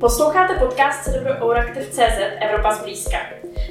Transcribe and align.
Posloucháte 0.00 0.54
podcast 0.54 1.08
Euraktiv.cz 1.42 2.18
Evropa 2.40 2.74
zblízka. 2.74 3.16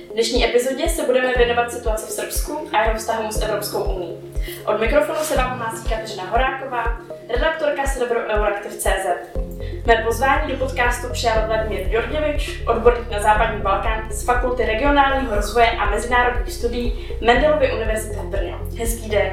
V 0.10 0.14
dnešní 0.14 0.46
epizodě 0.46 0.90
se 0.90 1.04
budeme 1.04 1.34
věnovat 1.38 1.72
situaci 1.72 2.06
v 2.06 2.10
Srbsku 2.10 2.68
a 2.74 2.84
jeho 2.84 2.98
vztahu 2.98 3.32
s 3.32 3.42
Evropskou 3.42 3.84
unii. 3.84 4.18
Od 4.66 4.80
mikrofonu 4.80 5.20
se 5.22 5.38
vám 5.38 5.60
hlásí 5.60 5.90
Kateřina 5.90 6.24
Horáková, 6.24 7.02
redaktorka 7.30 7.82
Euraktiv.cz. 8.30 9.38
Mé 9.86 10.04
pozvání 10.06 10.52
do 10.52 10.58
podcastu 10.58 11.08
přijal 11.12 11.48
Vladimír 11.48 11.90
Djordjevič, 11.90 12.64
odborník 12.68 13.12
na 13.12 13.22
západní 13.22 13.62
Balkán 13.62 14.12
z 14.12 14.24
Fakulty 14.24 14.66
regionálního 14.66 15.36
rozvoje 15.36 15.72
a 15.72 15.90
mezinárodních 15.90 16.54
studií 16.54 17.10
Mendelovy 17.22 17.74
univerzity 17.74 18.16
v 18.16 18.30
Brně. 18.30 18.56
Hezký 18.80 19.10
den. 19.10 19.32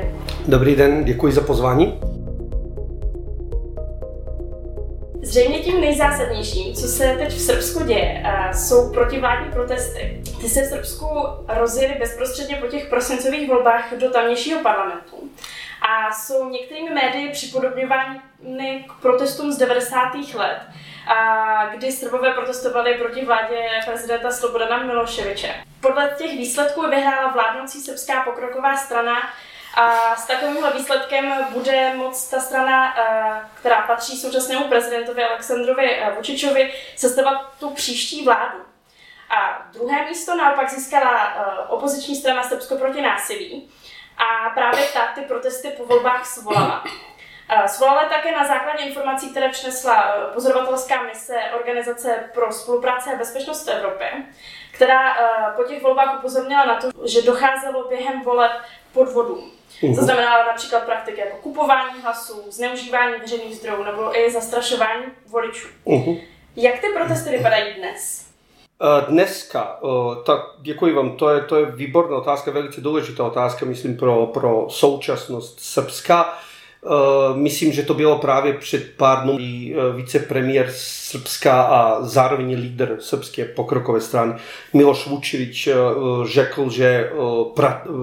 Dobrý 0.49 0.77
den, 0.77 1.05
děkuji 1.05 1.33
za 1.33 1.41
pozvání. 1.41 2.12
Zřejmě 5.33 5.59
tím 5.59 5.81
nejzásadnějším, 5.81 6.75
co 6.75 6.89
se 6.89 7.17
teď 7.19 7.33
v 7.33 7.41
Srbsku 7.41 7.85
děje, 7.85 8.23
jsou 8.53 8.93
protivládní 8.93 9.53
protesty. 9.53 10.23
Ty 10.41 10.49
se 10.49 10.63
v 10.63 10.67
Srbsku 10.67 11.07
rozjeli 11.49 11.95
bezprostředně 11.99 12.57
po 12.57 12.67
těch 12.67 12.87
prosincových 12.87 13.49
volbách 13.49 13.93
do 13.95 14.11
tamnějšího 14.11 14.61
parlamentu 14.61 15.31
a 15.83 16.15
jsou 16.15 16.49
některými 16.49 16.91
médii 16.91 17.31
připodobňovány 17.33 18.85
k 18.89 19.03
protestům 19.03 19.53
z 19.53 19.59
90. 19.59 19.99
let, 20.35 20.61
kdy 21.77 21.93
Srbové 21.93 22.33
protestovali 22.33 22.95
proti 22.95 23.25
vládě 23.25 23.69
prezidenta 23.87 24.31
Slobodana 24.31 24.83
Miloševiče. 24.83 25.55
Podle 25.81 26.15
těch 26.19 26.31
výsledků 26.31 26.83
vyhrála 26.91 27.33
vládnoucí 27.33 27.81
srbská 27.81 28.23
pokroková 28.23 28.77
strana 28.77 29.15
a 29.75 30.17
s 30.17 30.27
takovýmhle 30.27 30.73
výsledkem 30.73 31.47
bude 31.51 31.95
moc 31.95 32.31
ta 32.31 32.41
strana, 32.41 32.95
která 33.55 33.83
patří 33.83 34.21
současnému 34.21 34.65
prezidentovi 34.65 35.25
Aleksandrovi 35.25 36.03
Vučičovi, 36.17 36.75
sestavovat 36.97 37.53
tu 37.61 37.71
příští 37.71 38.25
vládu. 38.25 38.59
A 39.31 39.67
druhé 39.73 40.05
místo 40.05 40.35
naopak 40.35 40.71
získala 40.71 41.35
opoziční 41.69 42.17
strana 42.17 42.43
Srbsko 42.43 42.77
proti 42.77 43.01
násilí. 43.01 43.71
A 44.19 44.51
právě 44.51 44.87
ta 44.95 45.07
ty 45.15 45.21
protesty 45.21 45.69
po 45.69 45.87
volbách 45.87 46.27
svolala. 46.27 46.85
Svolala 47.67 48.05
také 48.05 48.33
na 48.33 48.47
základě 48.47 48.85
informací, 48.85 49.31
které 49.31 49.49
přinesla 49.49 50.17
pozorovatelská 50.35 51.03
mise 51.03 51.35
Organizace 51.55 52.31
pro 52.35 52.53
spolupráci 52.53 53.11
a 53.11 53.17
bezpečnost 53.17 53.67
v 53.67 53.71
Evropě, 53.71 54.13
která 54.73 55.17
po 55.57 55.65
těch 55.65 55.83
volbách 55.83 56.19
upozornila 56.19 56.65
na 56.65 56.77
to, 56.77 56.89
že 57.09 57.23
docházelo 57.23 57.89
během 57.89 58.23
voleb 58.23 58.53
podvodům. 58.93 59.53
Uh-huh. 59.83 59.97
To 59.97 60.05
znamená 60.05 60.47
například 60.47 60.85
praktiky 60.85 61.21
jako 61.21 61.37
kupování 61.37 62.03
hlasů, 62.03 62.43
zneužívání 62.49 63.15
veřejných 63.21 63.57
zdrojů 63.57 63.85
nebo 63.85 64.19
i 64.19 64.31
zastrašování 64.31 65.03
voličů. 65.27 65.69
Uh-huh. 65.87 66.21
Jak 66.57 66.81
ty 66.81 66.87
protesty 66.95 67.31
vypadají 67.31 67.75
dnes? 67.75 68.27
Dneska, 69.09 69.81
tak 70.27 70.41
děkuji 70.61 70.95
vám, 70.95 71.17
to 71.17 71.31
je, 71.31 71.41
to 71.41 71.57
je 71.57 71.67
výborná 71.67 72.17
otázka, 72.17 72.51
velice 72.51 72.81
důležitá 72.81 73.25
otázka, 73.25 73.67
myslím, 73.67 73.97
pro, 73.97 74.27
pro 74.27 74.67
současnost 74.71 75.61
Srbska. 75.61 76.39
Myslím, 77.35 77.73
že 77.73 77.83
to 77.83 77.95
bylo 77.95 78.19
právě 78.19 78.53
před 78.53 78.91
pár 78.97 79.25
dny 79.25 79.75
vicepremiér 79.95 80.67
Srbska 80.77 81.63
a 81.63 82.03
zároveň 82.03 82.55
líder 82.55 82.97
srbské 83.01 83.45
pokrokové 83.45 84.01
strany 84.01 84.35
Miloš 84.73 85.07
Vučevič 85.07 85.69
řekl, 86.25 86.71
že, 86.71 87.11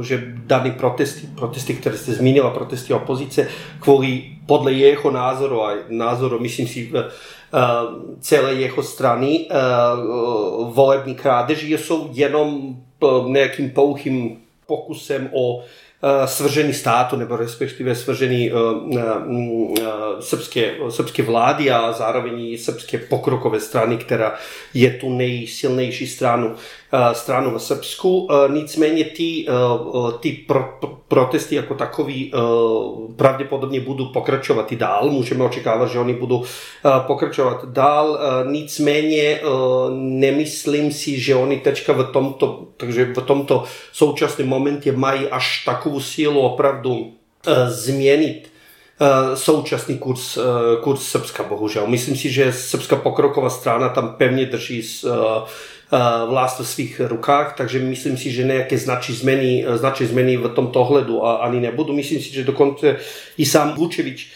že 0.02 0.24
dané 0.36 0.72
protesty, 0.72 1.28
protesty, 1.36 1.74
které 1.74 1.98
jste 1.98 2.12
zmínila, 2.12 2.50
protesty 2.50 2.94
opozice, 2.94 3.48
kvůli 3.80 4.24
podle 4.46 4.74
jeho 4.74 5.12
názoru 5.12 5.64
a 5.64 5.74
názoru, 5.90 6.40
myslím 6.40 6.68
si, 6.68 6.92
Eh, 7.54 7.60
celé 8.20 8.54
jeho 8.54 8.84
strany 8.84 9.48
eh, 9.50 9.56
volební 10.64 11.16
krádeži 11.16 11.78
jsou 11.78 12.10
jenom 12.14 12.76
eh, 13.04 13.08
nějakým 13.30 13.70
pouhým 13.70 14.38
pokusem 14.68 15.30
o 15.34 15.64
svržení 16.26 16.74
státu, 16.74 17.16
nebo 17.16 17.36
respektive 17.36 17.96
svržení 17.96 18.52
srbské, 20.20 20.76
srbské 20.90 21.24
vlády 21.24 21.72
a 21.72 21.92
zároveň 21.92 22.58
srbské 22.58 22.98
pokrokové 22.98 23.60
strany, 23.60 23.98
která 23.98 24.36
je 24.74 24.92
tu 24.92 25.10
nejsilnější 25.18 26.08
stranu. 26.08 26.56
Eh, 26.56 26.89
stranu 27.14 27.58
v 27.58 27.62
Srbsku. 27.62 28.28
Eh, 28.32 28.54
nicméně 28.54 29.04
ty, 29.04 29.46
eh, 29.50 30.18
ty 30.20 30.32
pro, 30.32 30.80
protesty 31.08 31.56
jako 31.56 31.74
takový 31.74 32.32
pravděpodobně 33.16 33.80
budou 33.80 34.06
pokračovat 34.06 34.72
i 34.72 34.76
dál. 34.76 35.10
Můžeme 35.10 35.44
očekávat, 35.44 35.88
že 35.88 36.00
oni 36.00 36.14
budou 36.14 36.44
pokračovat 37.08 37.66
dál. 37.66 38.20
Nicméně 38.46 39.42
nemyslím 39.96 40.92
si, 40.92 41.20
že 41.20 41.36
oni 41.36 41.60
teďka 41.60 41.94
v 41.94 42.04
tomto, 42.04 42.68
takže 42.78 43.06
v 43.06 43.22
tomto 43.22 43.64
současném 43.92 44.48
momentě 44.48 44.92
mají 44.92 45.28
až 45.28 45.66
takovou 45.66 46.00
sílu 46.00 46.40
opravdu 46.40 47.12
změnit 47.68 48.50
současný 49.34 49.98
kurz, 49.98 50.38
kurz 50.82 51.08
Srbska, 51.08 51.44
bohužel. 51.44 51.88
Myslím 51.88 52.16
si, 52.16 52.32
že 52.32 52.54
Srbská 52.54 52.96
pokroková 52.96 53.50
strana 53.50 53.90
tam 53.90 54.16
pevně 54.18 54.46
drží 54.46 54.84
s, 54.84 55.06
vlast 56.30 56.60
v 56.60 56.68
svých 56.68 57.00
rukách, 57.00 57.54
takže 57.58 57.80
myslím 57.80 58.18
si, 58.18 58.32
že 58.32 58.44
nějaké 58.44 58.78
značí 58.78 59.14
změny, 59.14 59.66
značí 59.76 60.06
změny 60.06 60.38
v 60.38 60.48
tomto 60.48 60.82
ohledu 60.82 61.26
ani 61.26 61.60
nebudou. 61.60 61.94
Myslím 61.94 62.22
si, 62.22 62.34
že 62.34 62.44
dokonce 62.44 62.98
i 63.38 63.46
sám 63.46 63.76
Vučevič 63.76 64.32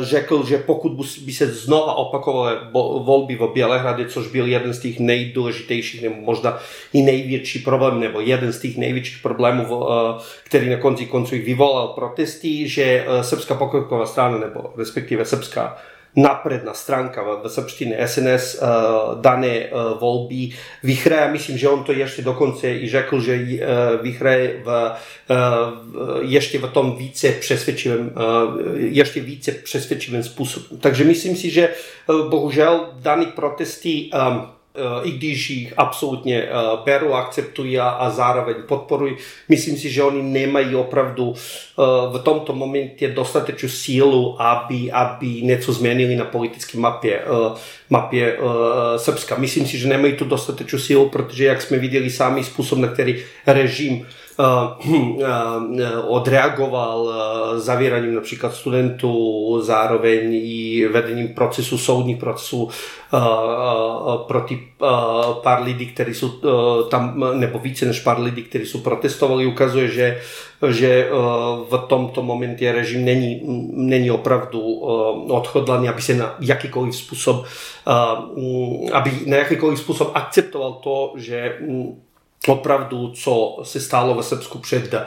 řekl, 0.00 0.46
že 0.46 0.58
pokud 0.58 0.92
by 1.24 1.32
se 1.32 1.46
znova 1.46 1.94
opakovaly 1.94 2.56
volby 3.02 3.36
v 3.36 3.52
Bělehradě, 3.54 4.04
což 4.04 4.26
byl 4.26 4.46
jeden 4.46 4.74
z 4.74 4.80
těch 4.80 4.98
nejdůležitějších, 4.98 6.02
nebo 6.02 6.16
možná 6.20 6.58
i 6.92 7.02
největší 7.02 7.58
problém, 7.58 8.00
nebo 8.00 8.20
jeden 8.20 8.52
z 8.52 8.60
těch 8.60 8.76
největších 8.76 9.22
problémů, 9.22 9.86
který 10.44 10.70
na 10.70 10.76
konci 10.76 11.06
konců 11.06 11.34
vyvolal 11.34 11.88
protesty, 11.88 12.68
že 12.68 13.06
srbská 13.22 13.54
pokroková 13.54 14.06
strana, 14.06 14.38
nebo 14.38 14.72
respektive 14.76 15.24
srbská 15.24 15.76
napredná 16.16 16.74
stránka 16.74 17.22
v, 17.22 17.42
v 17.44 18.06
SNS 18.06 18.60
dané 19.20 19.68
uh, 19.68 19.98
volby 20.00 20.50
vyhraje. 20.82 21.32
Myslím, 21.32 21.58
že 21.58 21.68
on 21.68 21.84
to 21.84 21.92
ještě 21.92 22.22
dokonce 22.22 22.70
i 22.70 22.88
řekl, 22.88 23.20
že 23.20 23.36
uh, 23.36 24.02
vyhraje 24.02 24.62
v, 24.64 24.92
uh, 25.30 26.22
ještě 26.22 26.58
v 26.58 26.66
tom 26.68 26.96
více 26.96 27.32
přesvědčivém, 27.32 28.12
ještě 28.76 29.20
více 29.20 29.52
přesvědčivém 29.52 30.22
způsobem. 30.22 30.78
Takže 30.80 31.04
myslím 31.04 31.36
si, 31.36 31.50
že 31.50 31.68
bohužel 32.28 32.90
dané 33.00 33.26
protesty 33.26 34.10
i 35.02 35.10
když 35.10 35.50
jich 35.50 35.74
absolutně 35.76 36.48
beru, 36.84 37.14
akceptují 37.14 37.78
a 37.78 38.10
zároveň 38.10 38.54
podporují. 38.68 39.16
Myslím 39.48 39.76
si, 39.76 39.90
že 39.90 40.02
oni 40.02 40.22
nemají 40.22 40.74
opravdu 40.74 41.34
v 42.12 42.18
tomto 42.22 42.52
momentě 42.52 43.08
dostatečnou 43.08 43.68
sílu, 43.68 44.42
aby, 44.42 44.92
aby 44.92 45.26
něco 45.26 45.72
změnili 45.72 46.16
na 46.16 46.24
politické 46.24 46.78
mapě, 46.78 47.22
mapě 47.90 48.38
Srbska. 48.96 49.36
Myslím 49.38 49.66
si, 49.66 49.78
že 49.78 49.88
nemají 49.88 50.12
tu 50.12 50.24
dostatečnou 50.24 50.78
sílu, 50.78 51.08
protože 51.08 51.44
jak 51.44 51.62
jsme 51.62 51.78
viděli 51.78 52.10
sami 52.10 52.44
způsob, 52.44 52.78
na 52.78 52.88
který 52.88 53.24
režim 53.46 54.06
odreagoval 56.06 57.12
zavíraním 57.56 58.14
například 58.14 58.54
studentů, 58.54 59.60
zároveň 59.62 60.30
i 60.32 60.88
vedením 60.92 61.28
procesu, 61.28 61.78
soudních 61.78 62.16
procesů 62.16 62.68
proti 64.26 64.68
pár 65.42 65.62
lidí, 65.62 65.86
kteří 65.86 66.14
jsou 66.14 66.30
tam, 66.88 67.24
nebo 67.34 67.58
více 67.58 67.86
než 67.86 68.00
pár 68.00 68.20
lidí, 68.20 68.42
kteří 68.42 68.66
jsou 68.66 68.80
protestovali, 68.80 69.46
ukazuje, 69.46 69.88
že, 69.88 70.20
že 70.68 71.10
v 71.70 71.84
tomto 71.88 72.22
momentě 72.22 72.72
režim 72.72 73.04
není, 73.04 73.40
není 73.72 74.10
opravdu 74.10 74.78
odhodlaný, 75.28 75.88
aby 75.88 76.02
se 76.02 76.14
na 76.14 76.36
jakýkoliv 76.40 76.96
způsob, 76.96 77.44
aby 78.92 79.12
na 79.26 79.36
jakýkoliv 79.36 79.78
způsob 79.78 80.10
akceptoval 80.14 80.72
to, 80.72 81.12
že 81.16 81.58
opravdu, 82.46 83.12
co 83.12 83.58
se 83.62 83.80
stalo 83.80 84.14
ve 84.14 84.22
Srbsku 84.22 84.58
před 84.58 84.94
uh, 84.94 85.00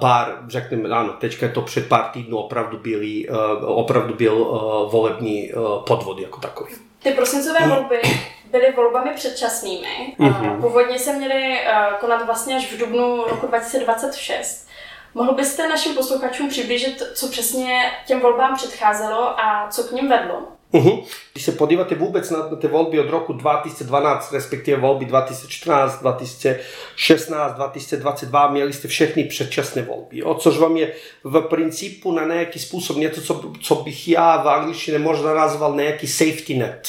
pár, 0.00 0.38
řekněme, 0.48 0.88
ano, 0.88 1.12
teďka 1.12 1.46
je 1.46 1.52
to 1.52 1.62
před 1.62 1.88
pár 1.88 2.04
týdnů, 2.04 2.36
opravdu, 2.36 2.78
byli, 2.78 3.28
uh, 3.28 3.78
opravdu 3.78 4.14
byl 4.14 4.34
uh, 4.34 4.92
volební 4.92 5.52
podvod 5.86 6.18
jako 6.18 6.40
takový. 6.40 6.74
Ty 7.02 7.10
prosincové 7.10 7.68
volby 7.68 8.02
byly 8.50 8.72
volbami 8.76 9.10
předčasnými. 9.14 10.16
Mm-hmm. 10.18 10.60
Původně 10.60 10.98
se 10.98 11.12
měly 11.12 11.60
konat 12.00 12.26
vlastně 12.26 12.56
až 12.56 12.72
v 12.72 12.78
dubnu 12.78 13.24
roku 13.28 13.46
2026. 13.46 14.68
Mohl 15.14 15.34
byste 15.34 15.68
našim 15.68 15.94
posluchačům 15.94 16.48
přiblížit, 16.48 17.02
co 17.14 17.28
přesně 17.28 17.92
těm 18.06 18.20
volbám 18.20 18.56
předcházelo 18.56 19.40
a 19.40 19.68
co 19.70 19.84
k 19.84 19.92
ním 19.92 20.08
vedlo? 20.08 20.42
Uh-huh. 20.72 21.02
Když 21.32 21.44
se 21.44 21.52
podíváte 21.52 21.94
vůbec 21.94 22.30
na 22.30 22.42
ty 22.42 22.68
volby 22.68 23.00
od 23.00 23.10
roku 23.10 23.32
2012, 23.32 24.32
respektive 24.32 24.80
volby 24.80 25.04
2014, 25.04 26.00
2016, 26.00 27.54
2022, 27.54 28.50
měli 28.50 28.72
jste 28.72 28.88
všechny 28.88 29.24
předčasné 29.24 29.82
volby, 29.82 30.22
o 30.22 30.34
což 30.34 30.58
vám 30.58 30.76
je 30.76 30.92
v 31.24 31.40
principu 31.40 32.12
na 32.12 32.24
nějaký 32.24 32.58
způsob 32.58 32.96
něco, 32.96 33.22
co, 33.22 33.52
co 33.60 33.74
bych 33.74 34.08
já 34.08 34.42
v 34.42 34.48
angličtině 34.48 34.98
možná 34.98 35.34
nazval 35.34 35.76
nějaký 35.76 36.06
safety 36.06 36.54
net 36.54 36.88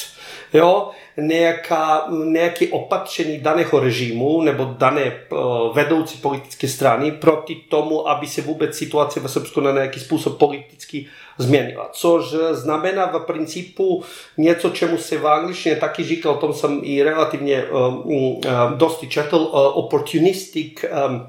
jo, 0.52 0.90
nejaká, 1.16 2.08
nejaké 2.08 2.72
opatření 2.72 3.38
daného 3.38 3.80
režimu 3.80 4.42
nebo 4.42 4.74
dané 4.78 5.28
vedoucí 5.74 6.18
politické 6.18 6.68
strany 6.68 7.12
proti 7.12 7.54
tomu, 7.68 8.08
aby 8.08 8.26
se 8.26 8.42
vůbec 8.42 8.76
situace 8.76 9.20
v 9.20 9.28
Srbsku 9.28 9.60
na 9.60 9.72
nějaký 9.72 10.00
způsob 10.00 10.38
politicky 10.38 11.06
změnila. 11.38 11.88
Což 11.92 12.34
znamená 12.50 13.06
v 13.06 13.18
principu 13.20 14.04
něco, 14.36 14.70
čemu 14.70 14.98
se 14.98 15.18
v 15.18 15.26
angličtině 15.26 15.76
taky 15.76 16.04
říká, 16.04 16.30
o 16.30 16.40
tom 16.40 16.52
jsem 16.52 16.80
i 16.82 17.02
relativně 17.02 17.64
um, 17.64 18.02
um, 18.06 18.40
dosti 18.76 19.08
četl, 19.08 19.36
uh, 19.36 19.52
opportunistic 19.54 20.84
um, 20.84 21.26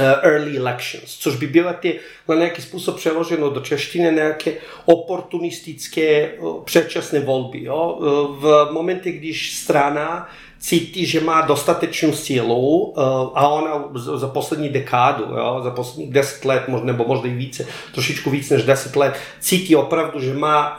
early 0.00 0.56
elections, 0.56 1.16
což 1.18 1.36
by 1.36 1.46
bylo 1.46 1.72
ty 1.72 2.00
na 2.28 2.34
nějaký 2.34 2.62
způsob 2.62 2.96
přeloženo 2.96 3.50
do 3.50 3.60
češtiny 3.60 4.12
nějaké 4.12 4.52
oportunistické 4.84 6.32
předčasné 6.64 7.20
volby. 7.20 7.62
Jo? 7.62 7.98
V 8.40 8.68
momentě, 8.70 9.12
když 9.12 9.56
strana 9.56 10.28
cítí, 10.64 11.06
že 11.06 11.20
má 11.20 11.40
dostatečnou 11.40 12.12
sílu 12.12 12.94
a 13.34 13.48
ona 13.48 13.84
za 13.94 14.28
poslední 14.28 14.68
dekádu, 14.68 15.24
jo, 15.24 15.60
za 15.64 15.70
posledních 15.70 16.12
deset 16.12 16.44
let, 16.44 16.62
nebo 16.82 17.04
možná 17.08 17.26
i 17.26 17.34
více, 17.34 17.66
trošičku 17.92 18.30
víc 18.30 18.50
než 18.50 18.62
deset 18.62 18.96
let, 18.96 19.14
cítí 19.40 19.76
opravdu, 19.76 20.20
že 20.20 20.34
má 20.34 20.78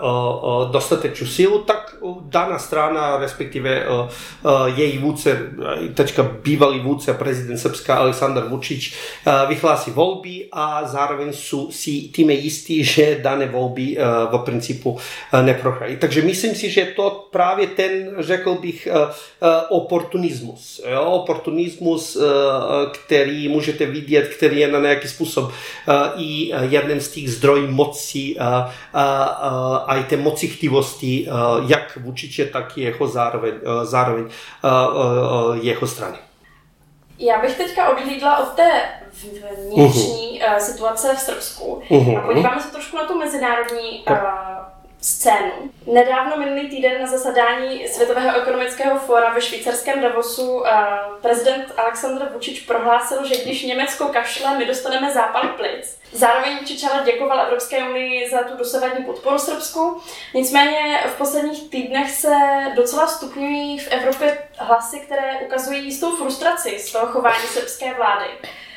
dostatečnou 0.72 1.28
sílu, 1.28 1.60
tak 1.60 1.96
daná 2.22 2.60
strana, 2.60 3.18
respektive 3.18 3.86
její 4.76 4.98
vůdce, 4.98 5.40
teďka 5.94 6.24
bývalý 6.24 6.80
vůdce, 6.80 7.14
prezident 7.14 7.58
Srbska 7.58 7.96
Aleksandar 7.96 8.44
Vučić, 8.44 8.94
vyhlásí 9.48 9.92
volby 9.92 10.48
a 10.52 10.88
zároveň 10.88 11.34
jsou 11.34 11.72
si 11.72 11.92
tím 11.92 12.30
jistí, 12.30 12.84
že 12.84 13.20
dané 13.22 13.46
volby 13.46 13.98
v 14.32 14.38
principu 14.38 14.98
neprohrají. 15.42 15.98
Takže 15.98 16.22
myslím 16.22 16.56
si, 16.56 16.70
že 16.70 16.86
to 16.86 17.28
právě 17.32 17.68
ten, 17.68 18.16
řekl 18.20 18.56
bych, 18.56 18.88
oportunismus. 19.76 20.82
Jo? 20.90 21.02
Oportunismus, 21.04 22.18
který 22.94 23.48
můžete 23.48 23.86
vidět, 23.86 24.28
který 24.28 24.60
je 24.60 24.68
na 24.68 24.80
nějaký 24.80 25.08
způsob 25.08 25.52
i 26.18 26.54
jeden 26.70 27.02
z 27.02 27.12
těch 27.12 27.32
zdrojů 27.32 27.72
moci 27.72 28.36
a 29.88 29.96
i 29.96 30.04
té 30.04 30.18
moci 30.18 30.48
chtivosti, 30.48 31.28
jak 31.68 31.98
vůčiče, 31.98 32.46
tak 32.46 32.78
i 32.78 32.82
jeho 32.82 33.08
zároveň, 33.08 33.54
zároveň 33.84 34.26
jeho 35.62 35.88
strany. 35.88 36.18
Já 37.20 37.42
bych 37.42 37.58
teďka 37.58 37.90
odhlídla 37.90 38.38
od 38.38 38.50
té 38.50 38.72
vnitřní 39.58 40.42
uh-huh. 40.42 40.58
situace 40.58 41.16
v 41.16 41.20
Srbsku 41.20 41.82
uh-huh. 41.90 42.20
a 42.20 42.22
podíváme 42.28 42.62
se 42.62 42.72
trošku 42.72 42.98
na 42.98 43.06
tu 43.06 43.18
mezinárodní 43.18 44.04
uh, 44.10 44.18
scénu. 45.06 45.52
Nedávno 45.94 46.38
minulý 46.38 46.70
týden 46.70 47.02
na 47.02 47.08
zasadání 47.08 47.88
Světového 47.88 48.42
ekonomického 48.42 49.00
fóra 49.00 49.34
ve 49.34 49.42
švýcarském 49.42 50.02
Davosu 50.02 50.54
uh, 50.54 50.68
prezident 51.22 51.74
Aleksandr 51.78 52.30
Vučič 52.34 52.60
prohlásil, 52.60 53.28
že 53.28 53.44
když 53.44 53.64
Německo 53.64 54.06
kašle, 54.06 54.58
my 54.58 54.66
dostaneme 54.66 55.14
zápal 55.14 55.48
plic. 55.48 56.00
Zároveň 56.12 56.58
Vučič 56.60 56.84
ale 56.84 57.04
děkoval 57.04 57.42
Evropské 57.42 57.90
unii 57.90 58.30
za 58.30 58.38
tu 58.38 58.58
dosavadní 58.58 59.06
podporu 59.06 59.40
Srbsku. 59.40 60.02
Nicméně 60.34 61.00
v 61.08 61.18
posledních 61.18 61.70
týdnech 61.70 62.12
se 62.12 62.36
docela 62.76 63.08
stupňují 63.08 63.80
v 63.80 63.92
Evropě 63.92 64.38
hlasy, 64.58 65.00
které 65.00 65.40
ukazují 65.46 65.86
jistou 65.86 66.16
frustraci 66.16 66.80
z 66.80 66.92
toho 66.92 67.08
chování 67.08 67.48
srbské 67.48 67.94
vlády. 67.94 68.26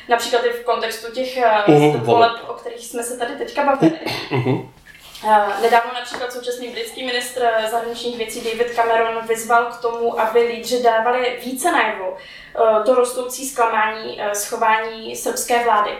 Například 0.09 0.45
i 0.45 0.49
v 0.49 0.63
kontextu 0.63 1.11
těch 1.11 1.39
uh, 1.67 1.95
voleb, 2.03 2.31
o 2.47 2.53
kterých 2.53 2.85
jsme 2.85 3.03
se 3.03 3.17
tady 3.17 3.35
teďka 3.35 3.63
bavili. 3.63 3.99
Uh-huh. 4.31 4.67
Nedávno 5.61 5.93
například 5.93 6.33
současný 6.33 6.67
britský 6.67 7.05
ministr 7.05 7.41
zahraničních 7.71 8.17
věcí 8.17 8.41
David 8.41 8.75
Cameron 8.75 9.27
vyzval 9.27 9.65
k 9.65 9.81
tomu, 9.81 10.19
aby 10.19 10.39
lídři 10.39 10.83
dávali 10.83 11.39
více 11.45 11.71
najevo 11.71 12.13
eh, 12.15 12.83
to 12.83 12.95
rostoucí 12.95 13.45
zklamání 13.49 14.21
schování 14.33 15.15
srbské 15.15 15.63
vlády. 15.63 15.91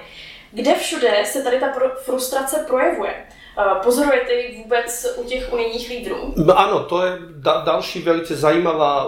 Kde 0.51 0.75
všude 0.75 1.23
se 1.25 1.43
tady 1.43 1.59
ta 1.59 1.67
frustrace 2.05 2.65
projevuje? 2.67 3.13
Eh, 3.59 3.75
pozorujete 3.83 4.33
ji 4.33 4.57
vůbec 4.57 5.17
u 5.17 5.23
těch 5.23 5.53
unijních 5.53 5.89
lídrů? 5.89 6.33
No 6.35 6.59
ano, 6.59 6.83
to 6.83 7.05
je 7.05 7.17
da, 7.29 7.61
další 7.65 8.01
velice 8.01 8.35
zajímavá 8.35 9.05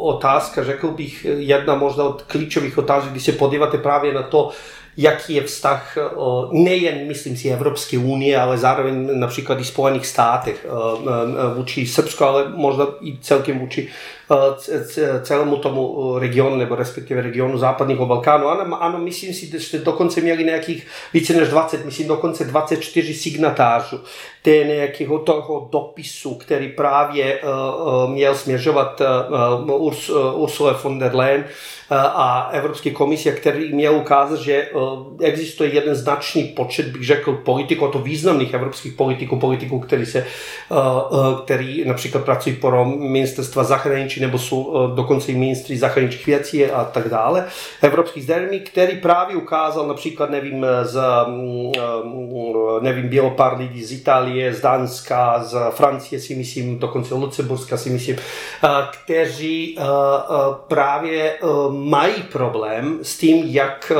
otázka, 0.00 0.64
řekl 0.64 0.88
bych 0.88 1.24
jedna 1.24 1.74
možná 1.74 2.04
od 2.04 2.22
klíčových 2.22 2.78
otázek, 2.78 3.10
když 3.10 3.24
se 3.24 3.32
podíváte 3.32 3.78
právě 3.78 4.14
na 4.14 4.22
to, 4.22 4.50
jaký 4.96 5.34
je 5.34 5.42
vztah 5.42 5.98
nejen, 6.52 7.08
myslím 7.08 7.36
si, 7.36 7.48
Evropské 7.48 7.98
unie, 7.98 8.38
ale 8.38 8.58
zároveň 8.58 9.20
například 9.20 9.60
i 9.60 9.64
Spojených 9.64 10.06
státech 10.06 10.66
vůči 11.54 11.86
Srbsku, 11.86 12.24
ale 12.24 12.48
možná 12.48 12.86
i 13.00 13.18
celkem 13.20 13.58
vůči 13.58 13.88
celému 15.22 15.56
tomu 15.56 16.14
regionu, 16.18 16.56
nebo 16.56 16.74
respektive 16.74 17.22
regionu 17.22 17.58
západního 17.58 18.06
Balkánu. 18.06 18.48
Ano, 18.48 18.82
ano 18.82 18.98
myslím 18.98 19.34
si, 19.34 19.60
že 19.60 19.78
dokonce 19.78 20.20
měli 20.20 20.44
nějakých 20.44 20.86
více 21.14 21.32
než 21.32 21.48
20, 21.48 21.84
myslím 21.84 22.08
dokonce 22.08 22.44
24 22.44 23.14
signatářů 23.14 24.00
té 24.42 24.50
nějakého 24.50 25.18
toho 25.18 25.68
dopisu, 25.72 26.34
který 26.34 26.68
právě 26.68 27.40
uh, 27.40 28.10
měl 28.10 28.34
směřovat 28.34 29.02
Urs, 29.66 30.10
Ursula 30.34 30.80
von 30.82 30.98
der 30.98 31.14
Leyen 31.14 31.44
a 31.90 32.50
Evropské 32.52 32.90
komise, 32.90 33.32
který 33.32 33.72
měl 33.72 33.96
ukázat, 33.96 34.40
že 34.40 34.68
existuje 35.20 35.74
jeden 35.74 35.94
značný 35.94 36.44
počet, 36.44 36.86
bych 36.86 37.06
řekl, 37.06 37.32
politiků, 37.32 37.88
to 37.88 37.98
významných 37.98 38.54
evropských 38.54 38.92
politiků, 38.92 39.38
politiků, 39.38 39.80
který, 39.80 40.06
se, 40.06 40.26
který 41.44 41.84
například 41.84 42.24
pracují 42.24 42.56
pro 42.56 42.84
ministerstva 42.84 43.64
zahraničí 43.64 44.19
nebo 44.20 44.38
jsou 44.38 44.74
eh, 44.74 44.96
dokonce 44.96 45.32
i 45.32 45.34
ministři 45.34 45.78
zahraničních 45.78 46.26
věcí 46.26 46.66
a 46.66 46.84
tak 46.84 47.08
dále, 47.08 47.46
evropských 47.82 48.24
zemí, 48.24 48.60
který 48.60 48.96
právě 48.96 49.36
ukázal 49.36 49.86
například, 49.86 50.30
nevím, 50.30 50.66
z, 50.82 51.00
mm, 51.26 51.72
eh, 51.76 52.80
nevím, 52.80 53.08
bylo 53.08 53.30
pár 53.30 53.58
lidí 53.58 53.84
z 53.84 53.92
Itálie, 53.92 54.54
z 54.54 54.60
Dánska, 54.60 55.42
z 55.44 55.58
Francie 55.70 56.20
si 56.20 56.34
myslím, 56.34 56.78
dokonce 56.78 57.14
Lucemburska 57.14 57.76
si 57.76 57.90
myslím, 57.90 58.16
eh, 58.16 58.68
kteří 58.92 59.78
právě 60.68 61.38
mají 61.70 62.22
problém 62.22 62.98
s 63.02 63.18
tím, 63.18 63.44
jak, 63.46 63.92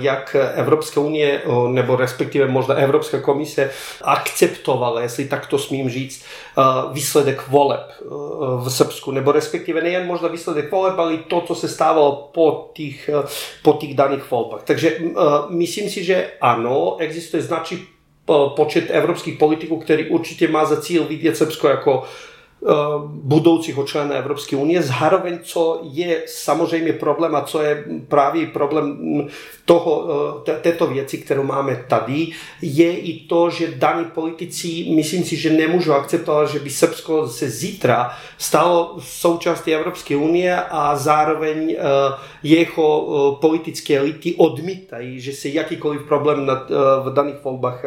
jak 0.00 0.36
Evropská 0.54 1.00
unie, 1.00 1.42
nebo 1.68 1.96
respektive 1.96 2.48
možná 2.48 2.74
Evropská 2.74 3.20
komise 3.20 3.70
akceptovala, 4.02 5.00
jestli 5.00 5.24
tak 5.24 5.46
to 5.46 5.58
smím 5.58 5.90
říct, 5.90 6.24
výsledek 6.92 7.48
voleb 7.48 7.92
v 8.64 8.68
Srbsku, 8.68 9.10
nebo 9.10 9.32
respektive 9.32 9.82
nejen 9.82 10.06
možná 10.06 10.28
výsledek 10.28 10.70
voleb, 10.70 10.98
ale 10.98 11.14
i 11.14 11.18
to, 11.18 11.40
co 11.40 11.54
se 11.54 11.68
stávalo 11.68 12.30
po 12.34 12.70
těch, 12.74 13.10
po 13.62 13.72
těch 13.72 13.94
daných 13.94 14.30
volbách. 14.30 14.62
Takže 14.64 14.98
myslím 15.48 15.90
si, 15.90 16.04
že 16.04 16.30
ano, 16.40 16.96
existuje 16.98 17.42
značný 17.42 17.78
počet 18.56 18.84
evropských 18.90 19.38
politiků, 19.38 19.76
který 19.76 20.08
určitě 20.08 20.48
má 20.48 20.64
za 20.64 20.80
cíl 20.80 21.04
vidět 21.04 21.36
Srbsko 21.36 21.68
jako 21.68 22.02
Eh, 22.02 22.35
budoucího 23.06 23.84
člena 23.84 24.14
Evropské 24.14 24.56
unie. 24.56 24.82
Zároveň, 24.82 25.38
co 25.42 25.80
je 25.82 26.22
samozřejmě 26.26 26.92
problém 26.92 27.34
a 27.34 27.42
co 27.42 27.62
je 27.62 27.84
právě 28.08 28.46
problém 28.46 28.98
toho, 29.64 30.08
eh, 30.48 30.60
této 30.60 30.86
věci, 30.86 31.18
kterou 31.18 31.42
máme 31.42 31.84
tady, 31.88 32.28
je 32.62 32.98
i 32.98 33.20
to, 33.26 33.50
že 33.50 33.74
daní 33.76 34.04
politici, 34.04 34.86
myslím 34.94 35.24
si, 35.24 35.36
že 35.36 35.50
nemůžou 35.50 35.92
akceptovat, 35.92 36.50
že 36.50 36.58
by 36.58 36.70
Srbsko 36.70 37.28
se 37.28 37.50
zítra 37.50 38.10
stalo 38.38 38.96
součástí 38.98 39.74
Evropské 39.74 40.16
unie 40.16 40.56
a 40.70 40.96
zároveň 40.96 41.76
eh, 41.78 41.82
jeho 42.42 43.38
politické 43.40 43.98
elity 43.98 44.34
odmítají, 44.34 45.20
že 45.20 45.32
se 45.32 45.48
jakýkoliv 45.48 46.02
problém 46.02 46.46
v 47.04 47.12
daných 47.14 47.44
volbách 47.44 47.84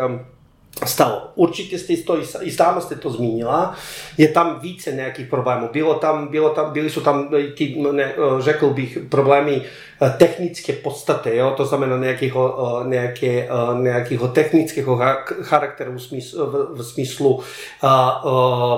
stalo. 0.86 1.32
Určitě 1.36 1.80
jste 1.80 1.98
to, 1.98 2.18
i 2.42 2.52
sama 2.52 2.82
jste 2.82 2.96
to 2.96 3.10
zmínila, 3.10 3.76
je 4.18 4.28
tam 4.28 4.60
více 4.60 4.92
nějakých 4.92 5.28
problémů. 5.28 5.70
Bylo 5.74 5.94
tam, 5.96 6.28
bylo 6.28 6.50
tam, 6.50 6.74
byly 6.74 6.90
jsou 6.90 7.02
tam, 7.02 7.30
ty, 7.58 7.76
ne, 7.92 8.14
řekl 8.40 8.70
bych, 8.70 8.98
problémy 9.10 9.62
Eh, 9.62 9.89
technické 10.18 10.74
podstaty, 10.74 11.38
jo? 11.38 11.54
to 11.58 11.66
znamená 11.66 11.98
nějakého, 11.98 12.58
eh, 12.82 12.90
nějaké, 12.90 13.28
eh, 13.28 13.82
nějakého 13.82 14.28
technického 14.28 15.00
charakteru 15.42 15.94
v 16.74 16.84
smyslu, 16.84 17.40